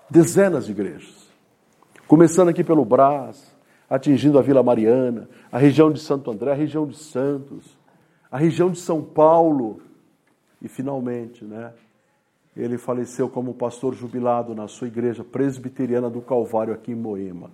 dezenas 0.08 0.66
de 0.66 0.70
igrejas, 0.70 1.23
começando 2.14 2.48
aqui 2.48 2.62
pelo 2.62 2.84
Brás, 2.84 3.52
atingindo 3.90 4.38
a 4.38 4.42
Vila 4.42 4.62
Mariana, 4.62 5.28
a 5.50 5.58
região 5.58 5.90
de 5.90 5.98
Santo 5.98 6.30
André, 6.30 6.52
a 6.52 6.54
região 6.54 6.86
de 6.86 6.96
Santos, 6.96 7.76
a 8.30 8.38
região 8.38 8.70
de 8.70 8.78
São 8.78 9.02
Paulo 9.02 9.82
e 10.62 10.68
finalmente, 10.68 11.44
né, 11.44 11.72
ele 12.56 12.78
faleceu 12.78 13.28
como 13.28 13.52
pastor 13.52 13.96
jubilado 13.96 14.54
na 14.54 14.68
sua 14.68 14.86
igreja 14.86 15.24
presbiteriana 15.24 16.08
do 16.08 16.20
Calvário 16.20 16.72
aqui 16.72 16.92
em 16.92 16.94
Moema. 16.94 17.50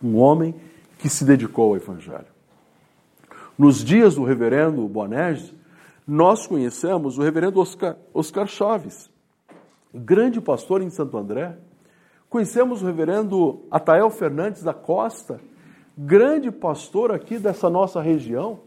Um 0.00 0.16
homem 0.16 0.54
que 1.00 1.08
se 1.08 1.24
dedicou 1.24 1.70
ao 1.70 1.76
evangelho. 1.76 2.30
Nos 3.58 3.82
dias 3.82 4.14
do 4.14 4.22
reverendo 4.22 4.86
Boanerges, 4.86 5.52
nós 6.06 6.46
conhecemos 6.46 7.18
o 7.18 7.22
reverendo 7.22 7.58
Oscar, 7.58 7.96
Oscar 8.14 8.46
Chaves, 8.46 9.10
grande 9.92 10.40
pastor 10.40 10.82
em 10.82 10.88
Santo 10.88 11.18
André. 11.18 11.58
Conhecemos 12.30 12.80
o 12.80 12.86
reverendo 12.86 13.66
Atael 13.68 14.08
Fernandes 14.08 14.62
da 14.62 14.72
Costa, 14.72 15.40
grande 15.98 16.52
pastor 16.52 17.10
aqui 17.10 17.40
dessa 17.40 17.68
nossa 17.68 18.00
região. 18.00 18.60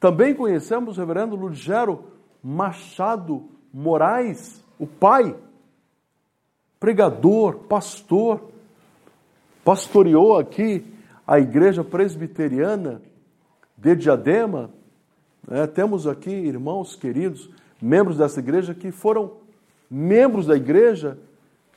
Também 0.00 0.34
conhecemos 0.34 0.96
o 0.96 1.00
reverendo 1.00 1.36
Ludgero 1.36 2.04
Machado 2.42 3.44
Moraes, 3.74 4.64
o 4.78 4.86
pai, 4.86 5.36
pregador, 6.80 7.58
pastor, 7.68 8.40
pastoreou 9.62 10.38
aqui 10.38 10.82
a 11.26 11.38
igreja 11.38 11.84
presbiteriana 11.84 13.02
de 13.76 13.94
Diadema. 13.96 14.70
É, 15.50 15.66
temos 15.66 16.06
aqui 16.06 16.30
irmãos 16.30 16.96
queridos, 16.96 17.50
membros 17.82 18.16
dessa 18.16 18.40
igreja, 18.40 18.72
que 18.74 18.90
foram 18.90 19.32
membros 19.90 20.46
da 20.46 20.56
igreja 20.56 21.18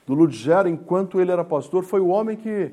do 0.06 0.14
Ludgero 0.14 0.68
enquanto 0.68 1.20
ele 1.20 1.32
era 1.32 1.44
pastor. 1.44 1.84
Foi 1.84 2.00
o 2.00 2.08
homem 2.08 2.38
que 2.38 2.72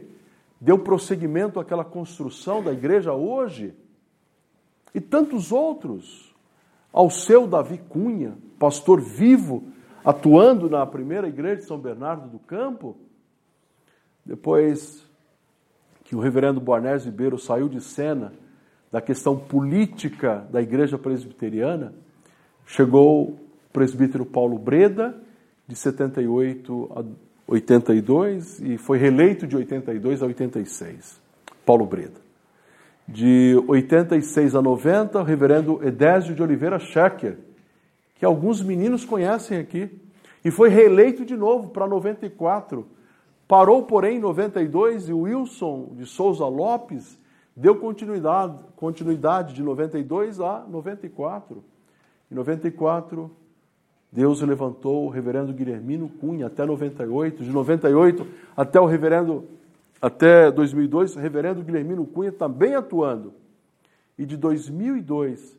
deu 0.61 0.79
prosseguimento 0.79 1.61
àquela 1.61 1.85
construção 1.85 2.63
da 2.63 2.73
igreja 2.73 3.13
hoje. 3.13 3.75
E 4.95 5.01
tantos 5.01 5.53
outros. 5.53 6.35
Ao 6.93 7.11
seu 7.11 7.47
Davi 7.47 7.79
Cunha, 7.89 8.37
pastor 8.59 9.01
vivo, 9.01 9.69
atuando 10.05 10.71
na 10.71 10.87
primeira 10.87 11.29
igreja 11.29 11.57
de 11.57 11.65
São 11.65 11.79
Bernardo 11.79 12.29
do 12.29 12.39
Campo. 12.39 12.97
Depois 14.25 15.07
que 16.05 16.17
o 16.17 16.21
reverendo 16.21 16.61
Boarnés 16.61 17.05
Ribeiro 17.05 17.39
saiu 17.39 17.69
de 17.69 17.81
cena 17.83 18.33
da 18.91 19.01
questão 19.01 19.39
política 19.39 20.47
da 20.51 20.63
igreja 20.63 20.97
presbiteriana, 20.97 21.93
chegou 22.65 23.23
o 23.25 23.39
presbítero 23.73 24.25
Paulo 24.25 24.59
Breda, 24.59 25.15
de 25.69 25.77
78 25.77 26.91
a 26.97 27.05
82, 27.47 28.61
e 28.61 28.79
foi 28.79 28.99
reeleito 28.99 29.47
de 29.47 29.57
82 29.57 30.23
a 30.23 30.27
86. 30.27 31.21
Paulo 31.65 31.87
Breda. 31.87 32.21
De 33.07 33.63
86 33.67 34.55
a 34.55 34.63
90, 34.63 35.21
o 35.21 35.23
reverendo 35.23 35.81
Edésio 35.87 36.35
de 36.35 36.43
Oliveira 36.43 36.79
Schecker, 36.79 37.39
que 38.15 38.25
alguns 38.25 38.63
meninos 38.63 39.05
conhecem 39.05 39.59
aqui, 39.59 39.91
e 40.45 40.51
foi 40.51 40.71
reeleito 40.71 41.25
de 41.25 41.37
novo 41.37 41.69
para 41.69 41.87
94. 41.87 42.87
Parou, 43.47 43.83
porém, 43.83 44.17
em 44.17 44.21
92 44.21 45.09
e 45.09 45.13
o 45.13 45.21
Wilson 45.21 45.93
de 45.95 46.07
Souza 46.07 46.47
Lopes 46.47 47.19
deu 47.57 47.77
continuidade, 47.77 48.63
continuidade 48.77 49.55
de 49.55 49.63
92 49.63 50.41
a 50.41 50.65
94. 50.69 51.65
Em 52.31 52.35
94, 52.35 53.31
Deus 54.11 54.41
levantou 54.41 55.07
o 55.07 55.09
reverendo 55.11 55.53
Guilhermino 55.53 56.09
Cunha 56.09 56.47
até 56.47 56.65
98, 56.65 57.45
de 57.45 57.51
98 57.51 58.27
até 58.57 58.81
o 58.81 58.87
reverendo 58.87 59.45
até 60.01 60.51
2002, 60.51 61.17
o 61.17 61.19
reverendo 61.19 61.63
Guilhermino 61.63 62.07
Cunha 62.07 62.33
também 62.33 62.75
atuando. 62.75 63.35
E 64.17 64.25
de 64.25 64.37
2002 64.37 65.59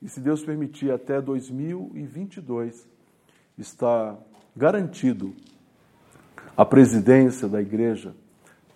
e 0.00 0.08
se 0.08 0.20
Deus 0.20 0.44
permitir, 0.44 0.92
até 0.92 1.20
2022 1.20 2.86
está 3.56 4.16
garantido 4.56 5.34
a 6.56 6.64
presidência 6.64 7.48
da 7.48 7.60
igreja 7.60 8.14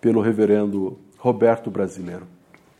pelo 0.01 0.21
reverendo 0.21 0.99
Roberto 1.17 1.71
Brasileiro, 1.71 2.27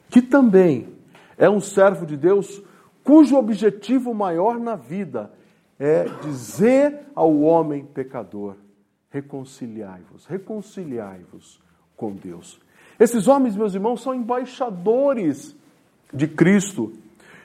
que 0.09 0.21
também 0.21 0.89
é 1.37 1.49
um 1.49 1.61
servo 1.61 2.05
de 2.05 2.17
Deus 2.17 2.61
cujo 3.01 3.37
objetivo 3.37 4.13
maior 4.13 4.59
na 4.59 4.75
vida 4.75 5.31
é 5.79 6.05
dizer 6.21 6.99
ao 7.15 7.41
homem 7.41 7.85
pecador: 7.85 8.55
reconciliai-vos, 9.09 10.25
reconciliai-vos 10.25 11.61
com 11.95 12.11
Deus. 12.11 12.59
Esses 12.99 13.27
homens, 13.27 13.55
meus 13.55 13.73
irmãos, 13.73 14.01
são 14.01 14.13
embaixadores 14.13 15.55
de 16.13 16.27
Cristo 16.27 16.93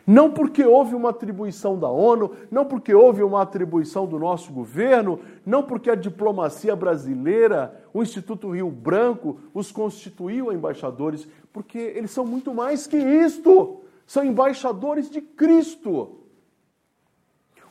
não 0.08 0.30
porque 0.30 0.64
houve 0.64 0.94
uma 0.94 1.10
atribuição 1.10 1.78
da 1.78 1.90
ONU, 1.90 2.32
não 2.50 2.64
porque 2.64 2.94
houve 2.94 3.22
uma 3.22 3.42
atribuição 3.42 4.06
do 4.06 4.18
nosso 4.18 4.50
governo, 4.50 5.20
não 5.44 5.62
porque 5.62 5.90
a 5.90 5.94
diplomacia 5.94 6.74
brasileira, 6.74 7.78
o 7.92 8.02
Instituto 8.02 8.48
Rio 8.48 8.70
Branco, 8.70 9.38
os 9.52 9.70
constituiu 9.70 10.50
embaixadores, 10.50 11.28
porque 11.52 11.76
eles 11.76 12.10
são 12.10 12.24
muito 12.24 12.54
mais 12.54 12.86
que 12.86 12.96
isto. 12.96 13.82
São 14.06 14.24
embaixadores 14.24 15.10
de 15.10 15.20
Cristo. 15.20 16.17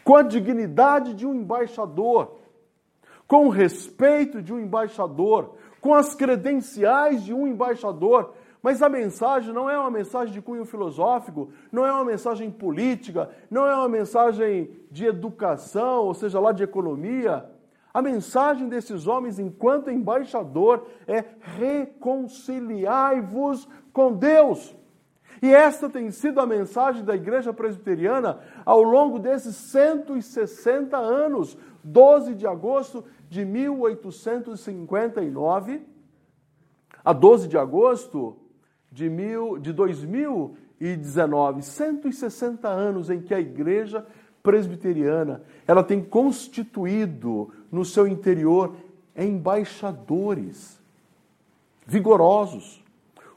Com 0.07 0.15
a 0.15 0.23
dignidade 0.23 1.13
de 1.13 1.27
um 1.27 1.35
embaixador, 1.35 2.37
com 3.27 3.47
o 3.47 3.49
respeito 3.49 4.41
de 4.41 4.53
um 4.53 4.59
embaixador, 4.59 5.55
com 5.81 5.93
as 5.93 6.15
credenciais 6.15 7.25
de 7.25 7.33
um 7.33 7.45
embaixador. 7.45 8.33
Mas 8.63 8.81
a 8.81 8.87
mensagem 8.87 9.53
não 9.53 9.69
é 9.69 9.77
uma 9.77 9.91
mensagem 9.91 10.33
de 10.33 10.41
cunho 10.41 10.63
filosófico, 10.63 11.49
não 11.69 11.85
é 11.85 11.91
uma 11.91 12.05
mensagem 12.05 12.49
política, 12.49 13.29
não 13.51 13.67
é 13.67 13.75
uma 13.75 13.89
mensagem 13.89 14.71
de 14.89 15.05
educação, 15.05 16.05
ou 16.05 16.13
seja, 16.13 16.39
lá 16.39 16.53
de 16.53 16.63
economia. 16.63 17.45
A 17.93 18.01
mensagem 18.01 18.69
desses 18.69 19.07
homens, 19.07 19.39
enquanto 19.39 19.91
embaixador, 19.91 20.87
é 21.05 21.25
reconciliai-vos 21.41 23.67
com 23.91 24.13
Deus. 24.13 24.73
E 25.41 25.53
esta 25.53 25.89
tem 25.89 26.09
sido 26.11 26.39
a 26.39 26.45
mensagem 26.45 27.03
da 27.03 27.15
Igreja 27.15 27.51
Presbiteriana 27.53 28.39
ao 28.65 28.83
longo 28.83 29.17
desses 29.19 29.55
160 29.55 30.95
anos. 30.97 31.57
12 31.83 32.35
de 32.35 32.45
agosto 32.45 33.03
de 33.29 33.43
1859 33.45 35.81
a 37.03 37.13
12 37.13 37.47
de 37.47 37.57
agosto 37.57 38.37
de, 38.91 39.09
mil, 39.09 39.57
de 39.57 39.71
2019, 39.71 41.61
160 41.61 42.67
anos 42.67 43.09
em 43.09 43.21
que 43.21 43.33
a 43.33 43.39
igreja 43.39 44.05
presbiteriana 44.43 45.41
ela 45.65 45.81
tem 45.83 46.03
constituído 46.03 47.53
no 47.71 47.85
seu 47.85 48.05
interior 48.07 48.75
embaixadores 49.15 50.77
vigorosos, 51.85 52.83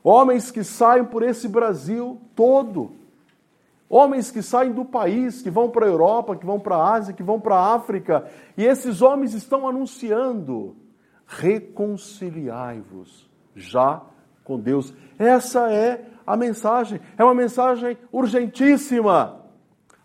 homens 0.03 0.51
que 0.51 0.65
saem 0.65 1.05
por 1.05 1.23
esse 1.23 1.47
Brasil 1.49 2.21
todo, 2.35 2.93
homens 3.89 4.31
que 4.31 4.43
saem 4.43 4.73
do 4.73 4.85
país, 4.85 5.41
que 5.43 5.51
vão 5.51 5.71
para 5.71 5.87
a 5.87 5.89
Europa, 5.89 6.37
que 6.37 6.47
vão 6.47 6.61
para 6.61 6.77
a 6.77 6.95
Ásia, 6.95 7.15
que 7.15 7.23
vão 7.23 7.41
para 7.41 7.57
a 7.57 7.75
África, 7.75 8.29
e 8.57 8.65
esses 8.65 9.03
homens 9.03 9.35
estão 9.35 9.69
anunciando: 9.69 10.77
reconciliai-vos 11.27 13.29
já 13.55 14.03
com 14.45 14.59
Deus. 14.59 14.95
Essa 15.19 15.73
é 15.73 16.07
a 16.27 16.37
mensagem. 16.37 17.01
É 17.17 17.25
uma 17.25 17.35
mensagem 17.35 17.97
urgentíssima. 18.13 19.41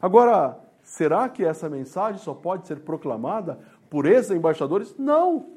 Agora, 0.01 0.57
será 0.81 1.27
que 1.29 1.43
essa 1.43 1.69
mensagem 1.69 2.19
só 2.19 2.33
pode 2.33 2.67
ser 2.67 2.79
proclamada 2.81 3.59
por 3.89 4.05
esses 4.05 4.31
embaixadores? 4.31 4.95
Não. 4.97 5.55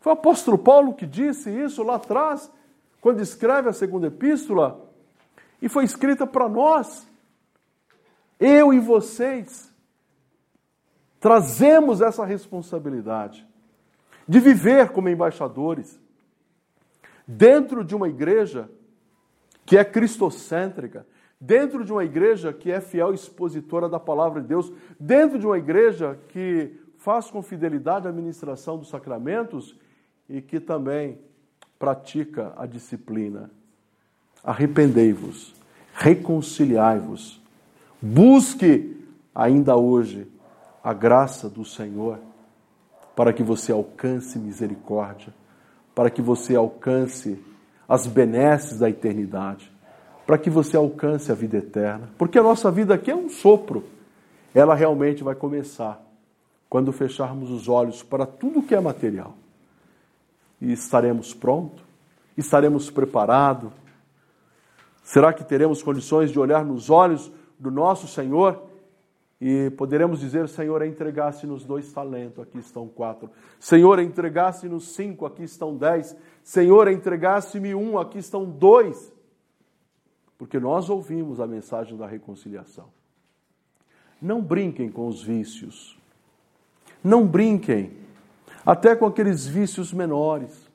Foi 0.00 0.12
o 0.12 0.14
apóstolo 0.14 0.56
Paulo 0.56 0.94
que 0.94 1.06
disse 1.06 1.50
isso 1.50 1.82
lá 1.82 1.96
atrás, 1.96 2.50
quando 3.00 3.20
escreve 3.20 3.68
a 3.68 3.72
segunda 3.72 4.08
epístola, 4.08 4.90
e 5.60 5.68
foi 5.68 5.84
escrita 5.84 6.26
para 6.26 6.48
nós. 6.48 7.08
Eu 8.38 8.72
e 8.72 8.80
vocês 8.80 9.72
trazemos 11.18 12.00
essa 12.00 12.24
responsabilidade 12.24 13.46
de 14.26 14.40
viver 14.40 14.90
como 14.90 15.08
embaixadores 15.08 16.00
dentro 17.26 17.84
de 17.84 17.94
uma 17.94 18.08
igreja 18.08 18.70
que 19.66 19.76
é 19.76 19.84
cristocêntrica, 19.84 21.06
dentro 21.38 21.84
de 21.84 21.92
uma 21.92 22.04
igreja 22.04 22.52
que 22.52 22.72
é 22.72 22.80
fiel 22.80 23.12
expositora 23.12 23.88
da 23.88 24.00
palavra 24.00 24.40
de 24.40 24.48
Deus, 24.48 24.72
dentro 24.98 25.38
de 25.38 25.46
uma 25.46 25.58
igreja 25.58 26.18
que 26.28 26.80
faz 26.96 27.30
com 27.30 27.42
fidelidade 27.42 28.06
a 28.06 28.10
administração 28.10 28.78
dos 28.78 28.88
sacramentos 28.88 29.78
e 30.28 30.40
que 30.40 30.58
também 30.58 31.18
pratica 31.80 32.52
a 32.58 32.66
disciplina. 32.66 33.50
Arrependei-vos, 34.44 35.54
reconciliai-vos, 35.94 37.40
busque 38.00 39.02
ainda 39.34 39.76
hoje 39.76 40.30
a 40.84 40.92
graça 40.92 41.48
do 41.48 41.64
Senhor 41.64 42.18
para 43.16 43.32
que 43.32 43.42
você 43.42 43.72
alcance 43.72 44.38
misericórdia, 44.38 45.32
para 45.94 46.10
que 46.10 46.20
você 46.20 46.54
alcance 46.54 47.42
as 47.88 48.06
benesses 48.06 48.78
da 48.78 48.88
eternidade, 48.88 49.72
para 50.26 50.38
que 50.38 50.50
você 50.50 50.76
alcance 50.76 51.32
a 51.32 51.34
vida 51.34 51.56
eterna, 51.56 52.10
porque 52.16 52.38
a 52.38 52.42
nossa 52.42 52.70
vida 52.70 52.94
aqui 52.94 53.10
é 53.10 53.16
um 53.16 53.28
sopro, 53.28 53.84
ela 54.54 54.74
realmente 54.74 55.24
vai 55.24 55.34
começar 55.34 56.00
quando 56.68 56.92
fecharmos 56.92 57.50
os 57.50 57.68
olhos 57.68 58.02
para 58.02 58.26
tudo 58.26 58.62
que 58.62 58.74
é 58.74 58.80
material. 58.80 59.34
E 60.60 60.72
estaremos 60.72 61.32
prontos? 61.32 61.82
Estaremos 62.36 62.90
preparados? 62.90 63.72
Será 65.02 65.32
que 65.32 65.44
teremos 65.44 65.82
condições 65.82 66.30
de 66.30 66.38
olhar 66.38 66.64
nos 66.64 66.90
olhos 66.90 67.32
do 67.58 67.70
nosso 67.70 68.06
Senhor 68.06 68.62
e 69.40 69.70
poderemos 69.70 70.20
dizer: 70.20 70.48
Senhor, 70.48 70.82
entregasse-nos 70.84 71.64
dois 71.64 71.90
talentos, 71.92 72.40
aqui 72.40 72.58
estão 72.58 72.86
quatro. 72.86 73.30
Senhor, 73.58 73.98
entregasse-nos 73.98 74.94
cinco, 74.94 75.24
aqui 75.24 75.42
estão 75.42 75.76
dez. 75.76 76.14
Senhor, 76.42 76.88
entregasse-me 76.88 77.74
um, 77.74 77.98
aqui 77.98 78.18
estão 78.18 78.44
dois. 78.44 79.12
Porque 80.36 80.58
nós 80.60 80.88
ouvimos 80.88 81.40
a 81.40 81.46
mensagem 81.46 81.96
da 81.96 82.06
reconciliação. 82.06 82.88
Não 84.20 84.42
brinquem 84.42 84.90
com 84.90 85.06
os 85.06 85.22
vícios. 85.22 85.98
Não 87.02 87.26
brinquem 87.26 87.92
até 88.70 88.94
com 88.94 89.06
aqueles 89.06 89.46
vícios 89.46 89.92
menores. 89.92 90.70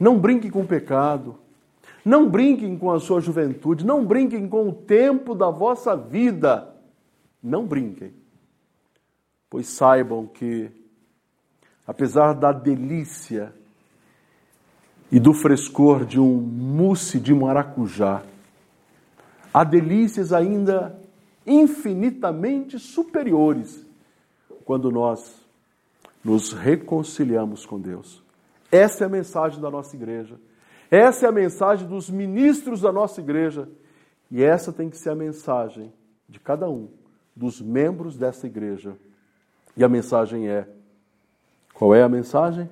Não 0.00 0.18
brinquem 0.18 0.50
com 0.50 0.62
o 0.62 0.66
pecado. 0.66 1.36
Não 2.02 2.30
brinquem 2.30 2.78
com 2.78 2.90
a 2.90 2.98
sua 2.98 3.20
juventude. 3.20 3.84
Não 3.84 4.06
brinquem 4.06 4.48
com 4.48 4.70
o 4.70 4.72
tempo 4.72 5.34
da 5.34 5.50
vossa 5.50 5.94
vida 5.94 6.72
não 7.44 7.66
brinquem, 7.66 8.14
pois 9.50 9.68
saibam 9.68 10.26
que, 10.26 10.70
apesar 11.86 12.32
da 12.32 12.52
delícia 12.52 13.54
e 15.12 15.20
do 15.20 15.34
frescor 15.34 16.06
de 16.06 16.18
um 16.18 16.40
mousse 16.40 17.20
de 17.20 17.34
maracujá, 17.34 18.22
há 19.52 19.62
delícias 19.62 20.32
ainda 20.32 20.98
infinitamente 21.46 22.78
superiores 22.78 23.86
quando 24.64 24.90
nós 24.90 25.43
nos 26.24 26.52
reconciliamos 26.52 27.66
com 27.66 27.78
Deus. 27.78 28.22
Essa 28.72 29.04
é 29.04 29.06
a 29.06 29.10
mensagem 29.10 29.60
da 29.60 29.70
nossa 29.70 29.94
igreja. 29.94 30.36
Essa 30.90 31.26
é 31.26 31.28
a 31.28 31.32
mensagem 31.32 31.86
dos 31.86 32.08
ministros 32.08 32.80
da 32.80 32.90
nossa 32.90 33.20
igreja. 33.20 33.68
E 34.30 34.42
essa 34.42 34.72
tem 34.72 34.88
que 34.88 34.96
ser 34.96 35.10
a 35.10 35.14
mensagem 35.14 35.92
de 36.28 36.40
cada 36.40 36.68
um 36.68 36.88
dos 37.36 37.60
membros 37.60 38.16
dessa 38.16 38.46
igreja. 38.46 38.96
E 39.76 39.84
a 39.84 39.88
mensagem 39.88 40.48
é: 40.48 40.66
qual 41.74 41.94
é 41.94 42.02
a 42.02 42.08
mensagem? 42.08 42.68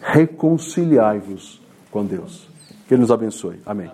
Reconciliai-vos 0.00 1.62
com 1.90 2.04
Deus. 2.04 2.48
Que 2.88 2.94
Ele 2.94 3.02
nos 3.02 3.10
abençoe. 3.10 3.60
Amém. 3.64 3.90